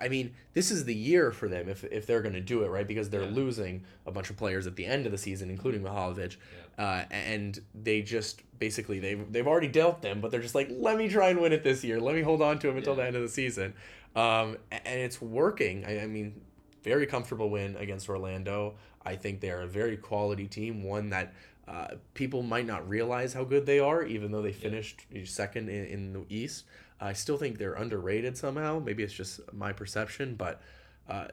I 0.00 0.08
mean, 0.08 0.34
this 0.54 0.70
is 0.70 0.86
the 0.86 0.94
year 0.94 1.30
for 1.30 1.46
them 1.46 1.68
if, 1.68 1.84
if 1.84 2.06
they're 2.06 2.22
going 2.22 2.34
to 2.34 2.40
do 2.40 2.64
it, 2.64 2.68
right? 2.68 2.88
Because 2.88 3.10
they're 3.10 3.22
Yeah. 3.24 3.28
losing 3.42 3.84
a 4.06 4.10
bunch 4.10 4.30
of 4.30 4.36
players 4.38 4.66
at 4.66 4.76
the 4.76 4.86
end 4.86 5.04
of 5.04 5.12
the 5.12 5.18
season, 5.18 5.50
including 5.50 5.82
Mihailovic. 5.82 6.36
Uh, 6.78 7.04
and 7.10 7.60
they 7.74 8.00
just 8.00 8.40
basically 8.58 8.98
they've 8.98 9.30
they've 9.30 9.46
already 9.46 9.68
dealt 9.68 10.00
them, 10.00 10.20
but 10.22 10.30
they're 10.30 10.40
just 10.40 10.54
like, 10.54 10.68
let 10.70 10.96
me 10.96 11.06
try 11.08 11.28
and 11.28 11.38
win 11.38 11.52
it 11.52 11.62
this 11.62 11.84
year. 11.84 12.00
Let 12.00 12.14
me 12.14 12.22
hold 12.22 12.40
on 12.40 12.58
to 12.60 12.68
him 12.70 12.78
until 12.78 12.94
Yeah. 12.94 13.02
the 13.02 13.06
end 13.08 13.16
of 13.16 13.22
the 13.22 13.28
season. 13.28 13.74
Um, 14.16 14.56
and 14.70 15.00
it's 15.00 15.20
working. 15.20 15.84
I, 15.84 16.00
I 16.00 16.06
mean, 16.06 16.40
very 16.84 17.06
comfortable 17.06 17.48
win 17.50 17.74
against 17.76 18.08
Orlando. 18.08 18.74
I 19.04 19.16
think 19.16 19.40
they 19.40 19.50
are 19.50 19.62
a 19.62 19.66
very 19.66 19.96
quality 19.96 20.46
team, 20.46 20.84
one 20.84 21.10
that 21.10 21.32
uh, 21.66 21.94
people 22.12 22.42
might 22.42 22.66
not 22.66 22.86
realize 22.88 23.32
how 23.32 23.42
good 23.42 23.64
they 23.64 23.78
are, 23.80 24.04
even 24.04 24.30
though 24.30 24.42
they 24.42 24.52
finished 24.52 25.00
second 25.24 25.70
in, 25.70 25.86
in 25.86 26.12
the 26.12 26.24
East. 26.28 26.64
I 27.00 27.14
still 27.14 27.38
think 27.38 27.58
they're 27.58 27.74
underrated 27.74 28.36
somehow. 28.36 28.78
Maybe 28.78 29.02
it's 29.02 29.14
just 29.14 29.40
my 29.52 29.72
perception, 29.72 30.36
but 30.36 30.60
uh, 31.08 31.28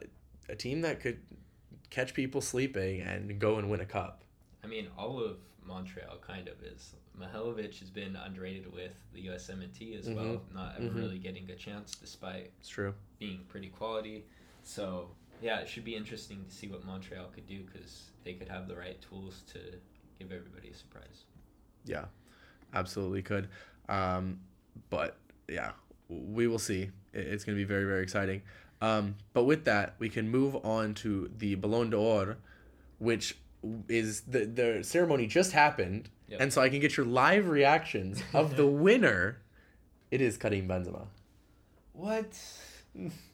a 0.50 0.56
team 0.56 0.82
that 0.82 1.02
could 1.02 1.20
catch 1.90 2.14
people 2.14 2.40
sleeping 2.42 3.02
and 3.02 3.38
go 3.38 3.58
and 3.58 3.70
win 3.70 3.82
a 3.82 3.86
cup. 3.86 4.24
I 4.64 4.68
mean, 4.68 4.88
all 4.98 5.22
of 5.22 5.38
Montreal 5.66 6.18
kind 6.26 6.48
of 6.48 6.56
is. 6.64 6.96
Mihailovic 7.20 7.78
has 7.80 7.90
been 7.90 8.16
underrated 8.16 8.72
with 8.74 8.96
the 9.14 9.28
USMNT 9.28 10.00
as 10.00 10.10
well, 10.10 10.42
Mhm. 10.50 10.54
not 10.54 10.76
ever 10.78 10.90
Mhm. 10.90 10.96
really 10.96 11.20
getting 11.20 11.50
a 11.52 11.56
chance 11.56 11.92
despite 11.96 12.52
It's 12.60 12.70
true. 12.70 12.94
being 13.20 13.44
pretty 13.50 13.68
quality. 13.68 14.24
So 14.64 15.12
yeah, 15.42 15.60
it 15.60 15.68
should 15.68 15.84
be 15.84 15.96
interesting 15.96 16.46
to 16.48 16.56
see 16.56 16.68
what 16.68 16.86
Montreal 16.86 17.28
could 17.34 17.48
do 17.48 17.64
because 17.64 18.12
they 18.24 18.34
could 18.34 18.48
have 18.48 18.68
the 18.68 18.76
right 18.76 19.02
tools 19.02 19.42
to 19.54 19.60
give 20.20 20.32
everybody 20.32 20.70
a 20.70 20.76
surprise. 20.76 21.26
Yeah, 21.86 22.06
absolutely 22.74 23.24
could. 23.24 23.50
Um, 23.90 24.40
but 24.90 25.18
yeah, 25.50 25.72
we 26.08 26.48
will 26.48 26.60
see. 26.60 26.92
It's 27.14 27.44
going 27.44 27.58
to 27.58 27.62
be 27.62 27.68
very, 27.68 27.86
very 27.86 28.04
exciting. 28.04 28.44
Um, 28.82 29.16
but 29.34 29.44
with 29.44 29.66
that, 29.66 29.96
we 30.00 30.10
can 30.10 30.30
move 30.30 30.56
on 30.66 30.94
to 30.96 31.30
the 31.38 31.56
Ballon 31.56 31.90
d'Or, 31.90 32.38
which 33.00 33.38
is 33.88 34.22
the, 34.22 34.46
the 34.46 34.84
ceremony 34.84 35.28
just 35.28 35.52
happened. 35.52 36.10
Yep. 36.30 36.42
And 36.42 36.54
so 36.54 36.62
I 36.62 36.70
can 36.70 36.80
get 36.80 36.98
your 36.98 37.06
live 37.06 37.50
reactions 37.50 38.24
of 38.34 38.56
the 38.56 38.66
winner. 38.86 39.40
It 40.10 40.22
is 40.22 40.38
Karim 40.38 40.68
Benzema. 40.68 41.08
What? 41.94 42.40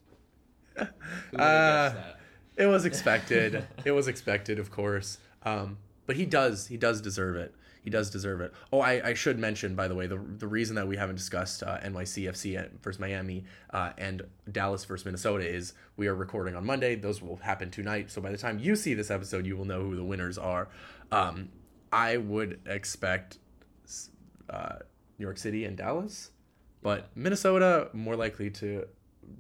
Uh, 0.78 0.86
would've 0.86 1.94
guessed 1.94 1.96
that? 1.96 2.14
It 2.58 2.66
was 2.66 2.86
expected. 2.86 3.68
it 3.86 3.92
was 3.92 4.08
expected, 4.08 4.58
of 4.58 4.72
course. 4.72 5.20
Um, 5.44 5.78
but 6.08 6.16
he 6.16 6.26
does. 6.26 6.68
He 6.68 6.78
does 6.78 7.02
deserve 7.02 7.36
it. 7.36 7.54
He 7.84 7.92
does 7.92 8.10
deserve 8.10 8.42
it. 8.42 8.54
Oh, 8.74 8.82
I, 8.82 9.10
I 9.10 9.14
should 9.14 9.40
mention, 9.40 9.76
by 9.76 9.88
the 9.88 9.96
way, 9.96 10.08
the, 10.08 10.18
the 10.18 10.48
reason 10.48 10.76
that 10.76 10.88
we 10.88 10.98
haven't 10.98 11.16
discussed 11.16 11.64
uh, 11.64 11.80
NYCFC 11.80 12.70
versus 12.82 13.00
Miami 13.00 13.46
uh, 13.70 13.92
and 13.98 14.24
Dallas 14.52 14.84
versus 14.84 15.06
Minnesota 15.06 15.48
is 15.48 15.74
we 15.96 16.08
are 16.08 16.16
recording 16.16 16.56
on 16.56 16.66
Monday. 16.66 16.96
Those 16.96 17.22
will 17.22 17.38
happen 17.38 17.70
tonight. 17.70 18.12
So 18.12 18.20
by 18.22 18.32
the 18.32 18.38
time 18.38 18.60
you 18.60 18.76
see 18.76 18.94
this 18.94 19.10
episode, 19.10 19.46
you 19.46 19.56
will 19.56 19.66
know 19.66 19.84
who 19.84 19.96
the 19.96 20.04
winners 20.04 20.38
are. 20.38 20.68
Um, 21.14 21.50
I 21.94 22.18
would 22.18 22.60
expect 22.66 23.38
uh, 24.50 24.78
New 25.18 25.26
York 25.26 25.38
City 25.38 25.64
and 25.64 25.78
Dallas, 25.78 26.32
but 26.82 27.10
Minnesota 27.16 27.90
more 27.94 28.16
likely 28.16 28.50
to 28.50 28.86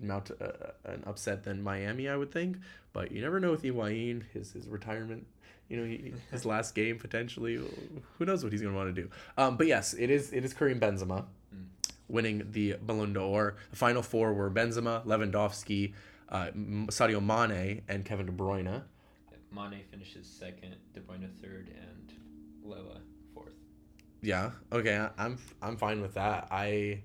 mount 0.02 0.30
a, 0.32 0.73
an 0.86 1.04
upset 1.06 1.43
than 1.43 1.62
Miami, 1.63 2.08
I 2.10 2.15
would 2.15 2.32
think. 2.32 2.58
But 2.93 3.12
you 3.12 3.21
never 3.21 3.39
know 3.39 3.52
with 3.52 3.63
Higuain, 3.63 4.23
his 4.34 4.52
his 4.54 4.67
retirement, 4.67 5.26
you 5.69 5.78
know, 5.78 5.86
he, 5.86 6.13
his 6.32 6.45
last 6.54 6.76
game 6.76 6.97
potentially. 7.00 7.56
Who 8.17 8.26
knows 8.26 8.43
what 8.43 8.52
he's 8.52 8.62
going 8.62 8.73
to 8.73 8.78
want 8.78 8.95
to 8.95 9.02
do? 9.02 9.10
Um, 9.38 9.58
but 9.58 9.67
yes, 9.67 9.93
it 9.93 10.10
is 10.10 10.32
it 10.34 10.43
is 10.45 10.54
Karim 10.54 10.80
Benzema 10.80 11.26
Mm. 11.56 11.63
winning 12.10 12.47
the 12.52 12.76
Ballon 12.82 13.13
d'Or. 13.13 13.56
The 13.71 13.78
final 13.78 14.02
four 14.02 14.34
were 14.34 14.52
Benzema, 14.52 15.06
Lewandowski, 15.06 15.93
uh, 16.28 16.47
Sadio 16.88 17.23
Mane, 17.23 17.84
and 17.88 18.04
Kevin 18.04 18.26
De 18.26 18.32
Bruyne. 18.34 18.84
Mane 19.50 19.82
finishes 19.89 20.28
second, 20.28 20.76
De 20.93 21.00
Bruyne 21.00 21.30
third, 21.41 21.69
and 21.69 22.12
Lewa 22.65 23.00
fourth. 23.34 23.54
Yeah. 24.21 24.52
Okay. 24.73 25.08
I'm 25.17 25.38
I'm 25.62 25.78
fine 25.78 26.02
with 26.02 26.15
that. 26.15 26.47
I. 26.52 27.04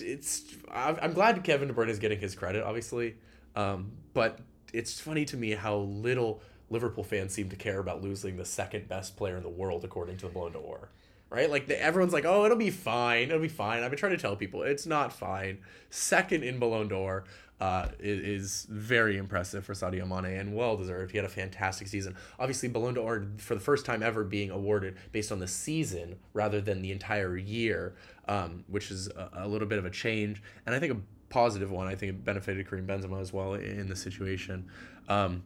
It's 0.00 0.42
I'm 0.72 1.12
glad 1.12 1.42
Kevin 1.44 1.68
De 1.68 1.74
Bruyne 1.74 1.88
is 1.88 1.98
getting 1.98 2.20
his 2.20 2.34
credit, 2.34 2.62
obviously, 2.62 3.16
um, 3.54 3.92
but 4.14 4.40
it's 4.72 5.00
funny 5.00 5.24
to 5.26 5.36
me 5.36 5.52
how 5.52 5.76
little 5.76 6.40
Liverpool 6.70 7.04
fans 7.04 7.32
seem 7.32 7.48
to 7.50 7.56
care 7.56 7.78
about 7.78 8.02
losing 8.02 8.36
the 8.36 8.44
second 8.44 8.88
best 8.88 9.16
player 9.16 9.36
in 9.36 9.42
the 9.42 9.48
world 9.48 9.84
according 9.84 10.16
to 10.18 10.26
the 10.26 10.32
Ballon 10.32 10.52
d'Or. 10.52 10.90
Right? 11.28 11.50
Like 11.50 11.66
the, 11.66 11.80
everyone's 11.80 12.12
like, 12.12 12.24
"Oh, 12.24 12.44
it'll 12.44 12.56
be 12.56 12.70
fine. 12.70 13.28
It'll 13.28 13.40
be 13.40 13.48
fine." 13.48 13.82
I've 13.82 13.90
been 13.90 13.98
trying 13.98 14.12
to 14.12 14.18
tell 14.18 14.36
people 14.36 14.62
it's 14.62 14.86
not 14.86 15.12
fine. 15.12 15.58
Second 15.90 16.44
in 16.44 16.58
Ballon 16.58 16.88
d'Or 16.88 17.24
uh, 17.60 17.88
is, 17.98 18.66
very 18.68 19.16
impressive 19.16 19.64
for 19.64 19.72
Sadio 19.72 20.06
Mane 20.06 20.38
and 20.38 20.54
well 20.54 20.76
deserved. 20.76 21.10
He 21.10 21.18
had 21.18 21.24
a 21.24 21.30
fantastic 21.30 21.88
season. 21.88 22.16
Obviously, 22.38 22.68
Ballon 22.68 22.94
d'Or 22.94 23.26
for 23.38 23.54
the 23.54 23.60
first 23.60 23.86
time 23.86 24.02
ever 24.02 24.24
being 24.24 24.50
awarded 24.50 24.96
based 25.12 25.32
on 25.32 25.38
the 25.38 25.48
season 25.48 26.16
rather 26.34 26.60
than 26.60 26.82
the 26.82 26.92
entire 26.92 27.36
year, 27.36 27.94
um, 28.28 28.64
which 28.68 28.90
is 28.90 29.08
a, 29.08 29.30
a 29.34 29.48
little 29.48 29.68
bit 29.68 29.78
of 29.78 29.84
a 29.84 29.90
change 29.90 30.42
and 30.66 30.74
I 30.74 30.78
think 30.78 30.92
a 30.92 30.96
positive 31.28 31.70
one. 31.70 31.86
I 31.86 31.94
think 31.94 32.10
it 32.10 32.24
benefited 32.24 32.68
Karim 32.68 32.86
Benzema 32.86 33.20
as 33.20 33.32
well 33.32 33.54
in 33.54 33.88
the 33.88 33.96
situation. 33.96 34.68
Um, 35.08 35.44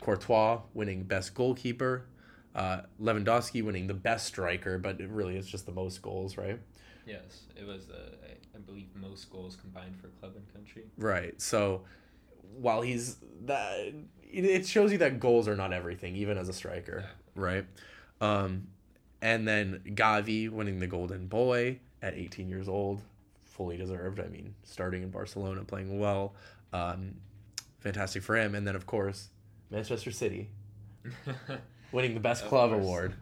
Courtois 0.00 0.60
winning 0.74 1.04
best 1.04 1.34
goalkeeper. 1.34 2.06
Uh, 2.54 2.82
Lewandowski 3.00 3.62
winning 3.62 3.86
the 3.86 3.94
best 3.94 4.26
striker, 4.26 4.78
but 4.78 5.00
it 5.00 5.08
really 5.10 5.36
is 5.36 5.46
just 5.46 5.66
the 5.66 5.72
most 5.72 6.02
goals, 6.02 6.36
right? 6.36 6.58
Yes, 7.08 7.44
it 7.58 7.66
was, 7.66 7.88
uh, 7.90 8.10
I, 8.54 8.58
believe, 8.58 8.88
most 8.94 9.30
goals 9.30 9.56
combined 9.56 9.96
for 10.00 10.08
club 10.20 10.32
and 10.36 10.52
country. 10.52 10.84
Right. 10.98 11.40
So 11.40 11.82
while 12.56 12.82
he's 12.82 13.16
that, 13.46 13.78
it- 14.30 14.44
it 14.44 14.66
shows 14.66 14.92
you 14.92 14.98
that 14.98 15.18
goals 15.18 15.48
are 15.48 15.56
not 15.56 15.72
everything, 15.72 16.14
even 16.16 16.36
as 16.36 16.48
a 16.48 16.52
striker, 16.52 17.00
Yeah. 17.06 17.10
right? 17.34 17.66
Um, 18.20 18.68
and 19.22 19.48
then 19.48 19.80
Gavi 19.86 20.50
winning 20.50 20.80
the 20.80 20.86
Golden 20.86 21.26
Boy 21.28 21.80
at 22.02 22.14
18 22.14 22.48
years 22.48 22.68
old, 22.68 23.00
fully 23.44 23.76
deserved. 23.78 24.20
I 24.20 24.26
mean, 24.28 24.54
starting 24.64 25.02
in 25.02 25.10
Barcelona, 25.10 25.64
playing 25.64 25.98
well, 25.98 26.34
um, 26.72 27.14
fantastic 27.80 28.22
for 28.22 28.36
him. 28.36 28.54
And 28.54 28.66
then 28.66 28.76
of 28.76 28.84
course, 28.86 29.30
Manchester 29.70 30.10
City 30.10 30.50
winning 31.92 32.14
the 32.14 32.20
best 32.20 32.44
club 32.46 32.70
course, 32.70 32.82
award, 32.82 33.14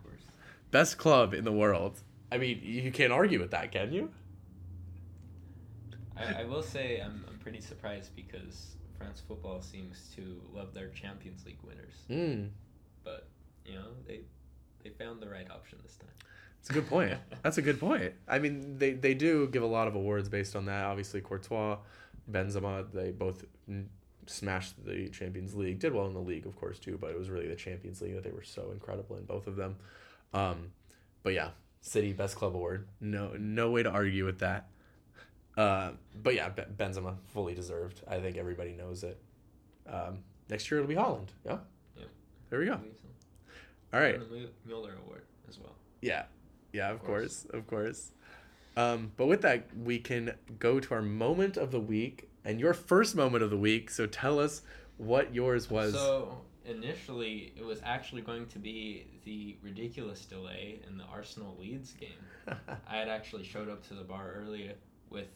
best 0.71 0.99
club 0.99 1.33
in 1.35 1.45
the 1.45 1.53
world. 1.53 2.01
I 2.31 2.39
mean, 2.39 2.61
you 2.63 2.91
can't 2.91 3.13
argue 3.13 3.39
with 3.39 3.53
that, 3.53 3.71
can 3.73 3.93
you? 3.93 4.11
I, 6.17 6.43
I 6.43 6.45
will 6.45 6.63
say 6.63 7.01
I'm, 7.01 7.25
I'm 7.29 7.39
pretty 7.39 7.61
surprised 7.61 8.17
because 8.17 8.77
France 8.99 9.23
football 9.27 9.61
seems 9.61 10.11
to 10.17 10.41
love 10.53 10.73
their 10.75 10.89
Champions 10.89 11.45
League 11.45 11.59
winners, 11.63 11.95
Mm, 12.11 12.49
but 13.05 13.29
you 13.65 13.75
know 13.75 13.89
they 14.07 14.21
they 14.83 14.91
found 14.91 15.21
the 15.21 15.29
right 15.29 15.51
option 15.51 15.79
this 15.83 15.97
time. 15.97 16.09
It's 16.61 16.71
a 16.71 16.73
good 16.73 16.89
point. 16.89 17.17
That's 17.43 17.59
a 17.59 17.63
good 17.63 17.79
point. 17.79 18.15
I 18.27 18.39
mean, 18.39 18.79
they, 18.79 18.93
they 18.93 19.15
do 19.15 19.47
give 19.49 19.63
a 19.63 19.67
lot 19.67 19.87
of 19.87 19.95
awards 19.95 20.29
based 20.29 20.57
on 20.57 20.65
that. 20.65 20.85
Obviously, 20.85 21.21
Courtois, 21.21 21.79
Benzema, 22.31 22.91
they 22.93 23.13
both 23.13 23.45
smashed 24.27 24.85
the 24.85 25.09
Champions 25.11 25.55
League. 25.55 25.79
Did 25.79 25.95
well 25.95 26.07
in 26.07 26.15
the 26.15 26.21
league, 26.21 26.45
of 26.45 26.57
course, 26.57 26.81
too. 26.81 26.99
But 27.01 27.11
it 27.11 27.19
was 27.19 27.31
really 27.31 27.47
the 27.47 27.55
Champions 27.55 28.01
League 28.03 28.15
that 28.15 28.25
they 28.25 28.33
were 28.33 28.43
so 28.43 28.71
incredible 28.73 29.17
in 29.17 29.25
both 29.25 29.47
of 29.47 29.55
them. 29.55 29.77
Um, 30.35 30.73
but 31.23 31.35
yeah, 31.35 31.51
City 31.87 32.13
Best 32.13 32.35
Club 32.37 32.55
Award. 32.57 32.89
No 33.01 33.33
no 33.39 33.71
way 33.71 33.83
to 33.85 33.91
argue 33.91 34.25
with 34.25 34.41
that. 34.41 34.67
Uh, 35.57 35.93
but 36.23 36.35
yeah, 36.35 36.49
Be- 36.49 36.63
Benzema 36.77 37.15
fully 37.29 37.55
deserved. 37.55 38.03
I 38.09 38.19
think 38.19 38.37
everybody 38.37 38.73
knows 38.73 39.05
it. 39.05 39.19
Um, 39.89 40.19
next 40.51 40.71
year 40.71 40.81
it'll 40.81 40.89
be 40.89 40.97
Haaland. 40.97 41.29
Yeah. 41.45 41.59
Yep. 41.97 42.09
There 42.51 42.59
we 42.59 42.67
go. 42.67 42.73
so. 43.01 43.09
All 43.95 44.01
right. 44.01 44.17
And 44.17 44.23
the 44.29 44.35
Mu- 44.35 44.47
Mueller 44.67 44.95
Award 45.07 45.23
as 45.49 45.59
well. 45.59 45.73
Yeah, 46.03 46.25
yeah, 46.73 46.91
of, 46.91 46.97
Of 46.97 47.05
course. 47.05 47.43
course. 47.45 47.55
of 47.55 47.67
course. 47.69 48.11
Um, 48.77 49.13
but 49.17 49.27
with 49.27 49.41
that, 49.43 49.69
we 49.77 49.99
can 49.99 50.35
go 50.59 50.81
to 50.81 50.95
our 50.95 51.01
moment 51.03 51.57
of 51.57 51.71
the 51.71 51.81
week 51.81 52.29
and 52.45 52.61
your 52.61 52.75
first 52.75 53.15
moment 53.17 53.43
of 53.43 53.49
the 53.51 53.57
week. 53.57 53.91
So 53.91 54.07
tell 54.07 54.39
us 54.39 54.63
what 54.99 55.33
yours 55.35 55.71
was. 55.71 55.95
So 55.95 56.43
initially, 56.69 57.53
it 57.57 57.65
was 57.65 57.81
actually 57.85 58.23
going 58.23 58.47
to 58.47 58.59
be 58.59 59.07
the 59.25 59.57
ridiculous 59.63 60.25
delay 60.25 60.81
in 60.89 60.99
the 60.99 61.05
Arsenal 61.05 61.57
Leeds 61.61 61.93
game. 61.93 62.09
I 62.89 62.97
had 62.97 63.09
actually 63.09 63.45
showed 63.45 63.69
up 63.69 63.87
to 63.89 63.95
the 63.95 64.05
bar 64.05 64.33
earlier 64.37 64.73
with 65.11 65.29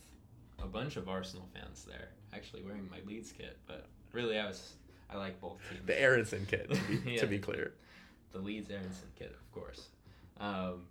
a 0.63 0.67
bunch 0.67 0.97
of 0.97 1.09
Arsenal 1.09 1.49
fans 1.55 1.85
there, 1.89 2.09
actually 2.35 2.63
wearing 2.63 2.89
my 2.91 2.99
Leeds 3.07 3.33
kit. 3.37 3.57
But 3.67 3.87
really, 4.13 4.39
I 4.39 4.47
was 4.47 4.75
I 5.09 5.17
like 5.17 5.41
both 5.41 5.59
teams. 5.71 5.87
the 5.87 6.01
Aaronson 6.01 6.47
kit, 6.49 6.71
to 6.71 6.81
be, 6.83 7.01
Yeah. 7.13 7.21
to 7.21 7.27
be 7.27 7.39
clear. 7.39 7.73
the 8.33 8.39
Leeds 8.39 8.71
Aaronson 8.71 9.09
kit, 9.19 9.33
of 9.35 9.53
course. 9.53 9.89
Um, 10.39 10.83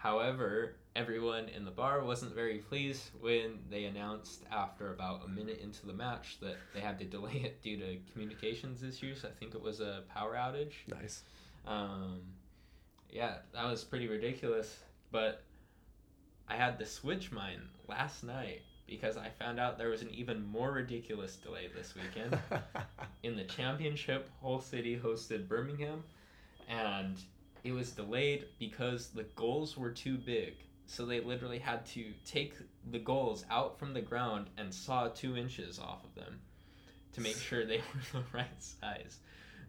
however, 0.00 0.76
everyone 0.96 1.48
in 1.48 1.64
the 1.64 1.70
bar 1.70 2.02
wasn't 2.02 2.34
very 2.34 2.58
pleased 2.58 3.10
when 3.20 3.58
they 3.70 3.84
announced 3.84 4.42
after 4.50 4.92
about 4.92 5.24
a 5.24 5.28
minute 5.28 5.60
into 5.62 5.86
the 5.86 5.92
match 5.92 6.38
that 6.40 6.56
they 6.74 6.80
had 6.80 6.98
to 6.98 7.04
delay 7.04 7.42
it 7.44 7.62
due 7.62 7.76
to 7.76 7.98
communications 8.12 8.82
issues. 8.82 9.24
I 9.24 9.30
think 9.38 9.54
it 9.54 9.62
was 9.62 9.80
a 9.80 10.02
power 10.12 10.34
outage. 10.34 10.72
Nice. 10.88 11.22
Um, 11.66 12.22
yeah, 13.10 13.36
that 13.52 13.70
was 13.70 13.84
pretty 13.84 14.08
ridiculous. 14.08 14.78
But 15.12 15.42
I 16.48 16.56
had 16.56 16.78
to 16.78 16.86
switch 16.86 17.30
mine 17.30 17.60
last 17.86 18.24
night 18.24 18.62
because 18.86 19.18
I 19.18 19.28
found 19.38 19.60
out 19.60 19.76
there 19.76 19.90
was 19.90 20.02
an 20.02 20.10
even 20.12 20.44
more 20.44 20.72
ridiculous 20.72 21.36
delay 21.36 21.68
this 21.76 21.94
weekend 21.94 22.38
in 23.22 23.36
the 23.36 23.44
championship, 23.44 24.30
Hull 24.40 24.60
City 24.60 24.98
hosted 24.98 25.46
Birmingham, 25.46 26.02
and 26.68 27.16
it 27.64 27.72
was 27.72 27.90
delayed 27.92 28.46
because 28.58 29.08
the 29.08 29.24
goals 29.36 29.76
were 29.76 29.90
too 29.90 30.16
big. 30.18 30.54
So 30.86 31.06
they 31.06 31.20
literally 31.20 31.58
had 31.58 31.86
to 31.86 32.12
take 32.24 32.54
the 32.90 32.98
goals 32.98 33.44
out 33.50 33.78
from 33.78 33.94
the 33.94 34.00
ground 34.00 34.48
and 34.58 34.74
saw 34.74 35.08
two 35.08 35.36
inches 35.36 35.78
off 35.78 36.04
of 36.04 36.14
them. 36.14 36.40
to 37.12 37.20
make 37.20 37.36
sure 37.36 37.64
they 37.66 37.78
were 38.12 38.20
the 38.20 38.24
right 38.32 38.62
size. 38.62 39.18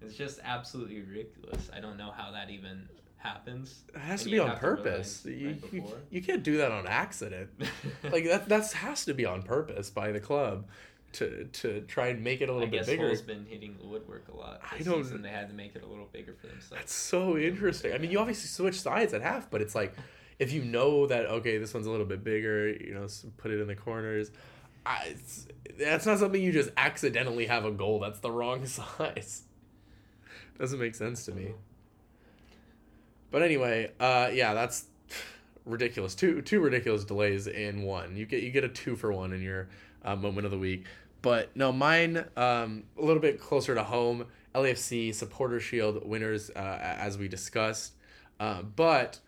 It's 0.02 0.16
just 0.16 0.40
absolutely 0.44 1.02
ridiculous. 1.02 1.70
I 1.76 1.80
don't 1.80 1.98
know 1.98 2.12
how 2.16 2.32
that 2.32 2.50
even 2.50 2.88
happens. 3.18 3.84
It 3.94 4.00
has 4.00 4.22
And 4.22 4.26
to 4.26 4.32
be 4.32 4.40
on 4.40 4.58
purpose. 4.58 5.24
You, 5.26 5.50
right 5.50 5.74
you, 5.74 5.84
you 6.10 6.22
can't 6.24 6.42
do 6.44 6.58
that 6.58 6.72
on 6.72 6.88
accident. 6.88 7.50
like 8.12 8.26
that 8.26 8.50
that's 8.50 8.74
has 8.74 9.06
to 9.06 9.14
be 9.14 9.26
on 9.26 9.44
purpose 9.44 9.90
by 9.92 10.12
the 10.12 10.20
club 10.20 10.66
to 11.14 11.46
to 11.46 11.82
try 11.82 12.08
and 12.08 12.24
make 12.24 12.42
it 12.42 12.50
a 12.50 12.54
little 12.54 12.68
bit 12.68 12.78
guess 12.80 12.86
bigger. 12.88 13.08
Hull's 13.08 13.22
been 13.22 13.46
hitting 13.46 13.76
the 13.82 13.88
woodwork 13.88 14.28
a 14.34 14.36
lot. 14.36 14.62
I 14.72 14.78
don't- 14.82 15.04
season. 15.04 15.22
They 15.22 15.30
had 15.30 15.50
to 15.50 15.54
make 15.54 15.76
it 15.76 15.84
a 15.84 15.88
little 15.88 16.08
bigger 16.12 16.34
for 16.40 16.48
themselves. 16.48 16.70
That's 16.72 16.94
so 16.94 17.38
interesting. 17.38 17.94
I 17.94 17.98
mean, 17.98 18.12
you 18.12 18.20
obviously 18.20 18.48
switch 18.48 18.80
sides 18.80 19.14
at 19.14 19.22
half, 19.22 19.50
but 19.50 19.62
it's 19.62 19.76
like 19.76 19.94
if 20.40 20.52
you 20.52 20.64
know 20.64 21.08
that 21.08 21.26
okay, 21.26 21.58
this 21.58 21.74
one's 21.74 21.88
a 21.88 21.92
little 21.92 22.06
bit 22.06 22.24
bigger, 22.24 22.70
you 22.70 22.94
know, 22.94 23.08
put 23.38 23.52
it 23.52 23.60
in 23.62 23.68
the 23.68 23.76
corners. 23.76 24.32
I, 24.86 25.10
it's, 25.12 25.48
that's 25.78 26.06
not 26.08 26.18
something 26.18 26.42
you 26.42 26.52
just 26.52 26.72
accidentally 26.76 27.46
have 27.46 27.66
a 27.66 27.72
goal 27.72 28.00
that's 28.00 28.20
the 28.20 28.32
wrong 28.32 28.66
size. 28.66 29.44
Doesn't 30.58 30.80
make 30.80 30.96
sense 30.96 31.26
to 31.26 31.32
me. 31.32 31.52
But 33.30 33.44
anyway, 33.44 33.92
uh, 34.00 34.30
yeah, 34.34 34.54
that's 34.54 34.86
ridiculous. 35.66 36.16
Two 36.16 36.42
two 36.42 36.60
ridiculous 36.60 37.04
delays 37.06 37.48
in 37.48 37.84
one. 37.84 38.16
You 38.16 38.26
get 38.26 38.44
you 38.44 38.52
get 38.52 38.64
a 38.64 38.70
two 38.70 38.96
for 38.96 39.12
one 39.14 39.34
in 39.34 39.42
your 39.42 39.70
uh, 40.04 40.16
moment 40.16 40.46
of 40.46 40.52
the 40.52 40.58
week. 40.58 40.86
But 41.22 41.56
no, 41.56 41.72
mine 41.72 42.26
um, 42.36 42.84
a 42.98 43.02
little 43.02 43.22
bit 43.22 43.40
closer 43.40 43.76
to 43.76 43.84
home. 43.84 44.26
LAFC 44.56 45.14
Supporter 45.14 45.60
Shield 45.60 46.06
winners, 46.06 46.50
uh, 46.50 46.60
as 46.60 47.18
we 47.18 47.28
discussed. 47.28 47.94
Uh, 48.40 48.64
but 48.64 49.20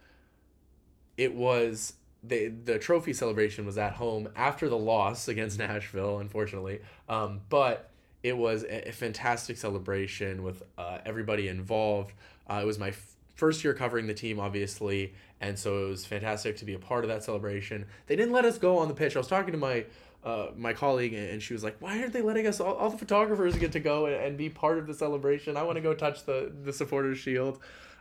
it 1.18 1.34
was 1.34 1.94
the 2.24 2.48
the 2.48 2.80
trophy 2.80 3.14
celebration 3.14 3.66
was 3.66 3.78
at 3.78 3.94
home 3.94 4.30
after 4.36 4.70
the 4.70 4.78
loss 4.78 5.28
against 5.28 5.60
Nashville, 5.60 6.20
unfortunately. 6.20 6.82
Um, 7.08 7.42
but 7.50 7.90
it 8.24 8.38
was 8.38 8.64
a, 8.64 8.90
a 8.90 8.92
fantastic 8.92 9.58
celebration 9.58 10.44
with 10.44 10.64
uh, 10.78 11.00
everybody 11.06 11.48
involved. 11.48 12.14
Uh, 12.50 12.60
it 12.62 12.66
was 12.66 12.80
my 12.80 12.90
f- 12.90 13.16
first 13.36 13.64
year 13.64 13.74
covering 13.74 14.08
the 14.08 14.14
team, 14.14 14.40
obviously, 14.40 15.14
and 15.42 15.60
so 15.60 15.86
it 15.86 15.90
was 15.90 16.06
fantastic 16.06 16.56
to 16.58 16.66
be 16.66 16.74
a 16.74 16.80
part 16.80 17.04
of 17.04 17.10
that 17.10 17.24
celebration. 17.24 17.86
They 18.08 18.16
didn't 18.16 18.34
let 18.34 18.46
us 18.46 18.58
go 18.58 18.78
on 18.78 18.88
the 18.88 18.94
pitch. 18.94 19.16
I 19.16 19.20
was 19.20 19.28
talking 19.28 19.52
to 19.52 19.58
my 19.58 19.86
uh, 20.24 20.48
my 20.56 20.74
colleague, 20.74 21.14
and 21.14 21.42
she 21.42 21.54
was 21.54 21.64
like, 21.64 21.76
"Why 21.80 22.00
aren't 22.00 22.14
they 22.14 22.22
letting 22.22 22.48
us? 22.48 22.60
All, 22.60 22.74
all 22.76 22.90
the 22.90 22.98
photographers 22.98 23.56
get 23.56 23.72
to 23.74 23.80
go 23.80 24.06
and, 24.06 24.16
and 24.16 24.38
be 24.38 24.50
part 24.50 24.78
of 24.78 24.88
the 24.88 24.94
celebration. 24.94 25.58
I 25.58 25.64
want 25.64 25.78
to 25.78 25.82
go 25.82 25.94
touch 25.94 26.26
the 26.26 26.52
the 26.64 26.74
supporters 26.74 27.18
shield." 27.18 27.60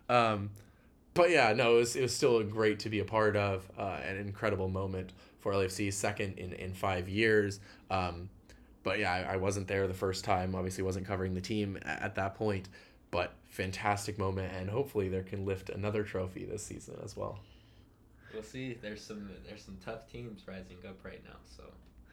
Um, 0.08 0.50
but 1.14 1.30
yeah, 1.30 1.52
no, 1.52 1.76
it 1.76 1.78
was, 1.78 1.96
it 1.96 2.02
was 2.02 2.14
still 2.14 2.42
great 2.42 2.78
to 2.80 2.88
be 2.88 3.00
a 3.00 3.04
part 3.04 3.36
of. 3.36 3.68
Uh, 3.78 3.98
an 4.04 4.16
incredible 4.16 4.68
moment 4.68 5.12
for 5.40 5.52
lfc 5.52 5.92
second 5.92 6.38
in, 6.38 6.52
in 6.54 6.72
five 6.72 7.08
years. 7.08 7.60
Um, 7.90 8.30
but 8.82 8.98
yeah, 8.98 9.12
I, 9.12 9.34
I 9.34 9.36
wasn't 9.36 9.68
there 9.68 9.86
the 9.86 9.94
first 9.94 10.24
time. 10.24 10.54
Obviously, 10.54 10.82
wasn't 10.84 11.06
covering 11.06 11.34
the 11.34 11.40
team 11.40 11.78
at, 11.82 12.02
at 12.02 12.14
that 12.16 12.34
point. 12.34 12.68
But 13.10 13.34
fantastic 13.48 14.18
moment, 14.18 14.54
and 14.54 14.70
hopefully, 14.70 15.08
there 15.08 15.22
can 15.22 15.44
lift 15.44 15.68
another 15.68 16.02
trophy 16.02 16.44
this 16.44 16.64
season 16.64 16.96
as 17.04 17.16
well. 17.16 17.38
We'll 18.32 18.42
see. 18.42 18.78
There's 18.80 19.02
some 19.02 19.28
there's 19.46 19.62
some 19.62 19.76
tough 19.84 20.10
teams 20.10 20.42
rising 20.48 20.78
up 20.88 21.04
right 21.04 21.22
now. 21.24 21.36
So, 21.56 21.64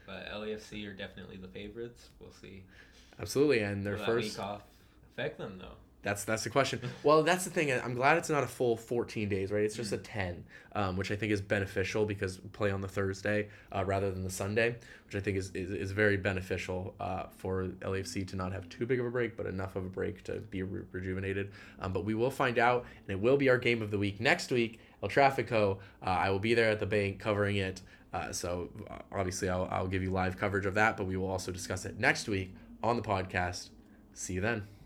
but 0.10 0.32
LAFC 0.34 0.88
are 0.90 0.94
definitely 0.94 1.38
the 1.38 1.48
favorites. 1.48 2.10
We'll 2.20 2.32
see. 2.32 2.64
Absolutely, 3.20 3.60
and 3.60 3.86
their 3.86 3.98
that 3.98 4.06
first. 4.06 4.38
week 4.38 4.40
off 4.40 4.64
affect 5.16 5.38
them 5.38 5.58
though? 5.60 5.76
That's 6.02 6.24
that's 6.24 6.44
the 6.46 6.50
question. 6.50 6.80
Well, 7.04 7.24
that's 7.24 7.44
the 7.44 7.50
thing. 7.50 7.72
I'm 7.72 7.94
glad 7.94 8.18
it's 8.18 8.30
not 8.30 8.44
a 8.44 8.48
full 8.48 8.78
14 8.78 9.28
days, 9.30 9.52
right? 9.52 9.64
It's 9.64 9.76
just 9.76 9.92
a 9.92 9.98
10, 9.98 10.44
um, 10.74 10.96
which 10.98 11.12
I 11.12 11.16
think 11.16 11.32
is 11.32 11.42
beneficial 11.42 12.06
because 12.06 12.42
we 12.42 12.50
play 12.50 12.72
on 12.72 12.82
the 12.82 12.88
Thursday 12.88 13.50
uh, 13.72 13.84
rather 13.86 14.12
than 14.12 14.24
the 14.24 14.30
Sunday, 14.30 14.76
which 15.06 15.16
I 15.16 15.20
think 15.20 15.38
is 15.38 15.52
is, 15.52 15.72
is 15.72 15.92
very 15.92 16.18
beneficial 16.18 16.96
uh, 17.00 17.26
for 17.38 17.66
LAFC 17.82 18.28
to 18.30 18.36
not 18.36 18.54
have 18.54 18.70
too 18.70 18.86
big 18.86 19.00
of 19.00 19.06
a 19.06 19.12
break, 19.12 19.36
but 19.36 19.46
enough 19.46 19.76
of 19.76 19.86
a 19.86 19.90
break 19.90 20.24
to 20.24 20.34
be 20.34 20.64
re- 20.64 20.84
rejuvenated. 20.92 21.52
Um, 21.82 21.92
but 21.92 22.06
we 22.06 22.16
will 22.16 22.32
find 22.32 22.58
out, 22.58 22.86
and 23.08 23.18
it 23.18 23.22
will 23.22 23.38
be 23.38 23.50
our 23.50 23.58
game 23.58 23.82
of 23.82 23.92
the 23.92 23.98
week 23.98 24.20
next 24.22 24.52
week. 24.52 24.80
El 25.04 25.10
Trafico. 25.10 25.78
Uh, 26.02 26.10
I 26.10 26.30
will 26.30 26.40
be 26.40 26.54
there 26.54 26.70
at 26.70 26.80
the 26.80 26.86
bank 26.86 27.20
covering 27.20 27.58
it. 27.58 27.82
Uh, 28.14 28.32
so 28.32 28.70
uh, 28.90 28.96
obviously, 29.12 29.50
I'll, 29.50 29.68
I'll 29.72 29.88
give 29.88 30.02
you 30.02 30.12
live 30.12 30.38
coverage 30.38 30.66
of 30.66 30.74
that, 30.76 30.98
but 30.98 31.06
we 31.06 31.16
will 31.18 31.30
also 31.30 31.52
discuss 31.52 31.86
it 31.86 32.00
next 32.00 32.28
week 32.28 32.54
on 32.84 32.96
the 32.96 33.04
podcast. 33.04 33.70
See 34.14 34.34
you 34.34 34.42
then. 34.42 34.79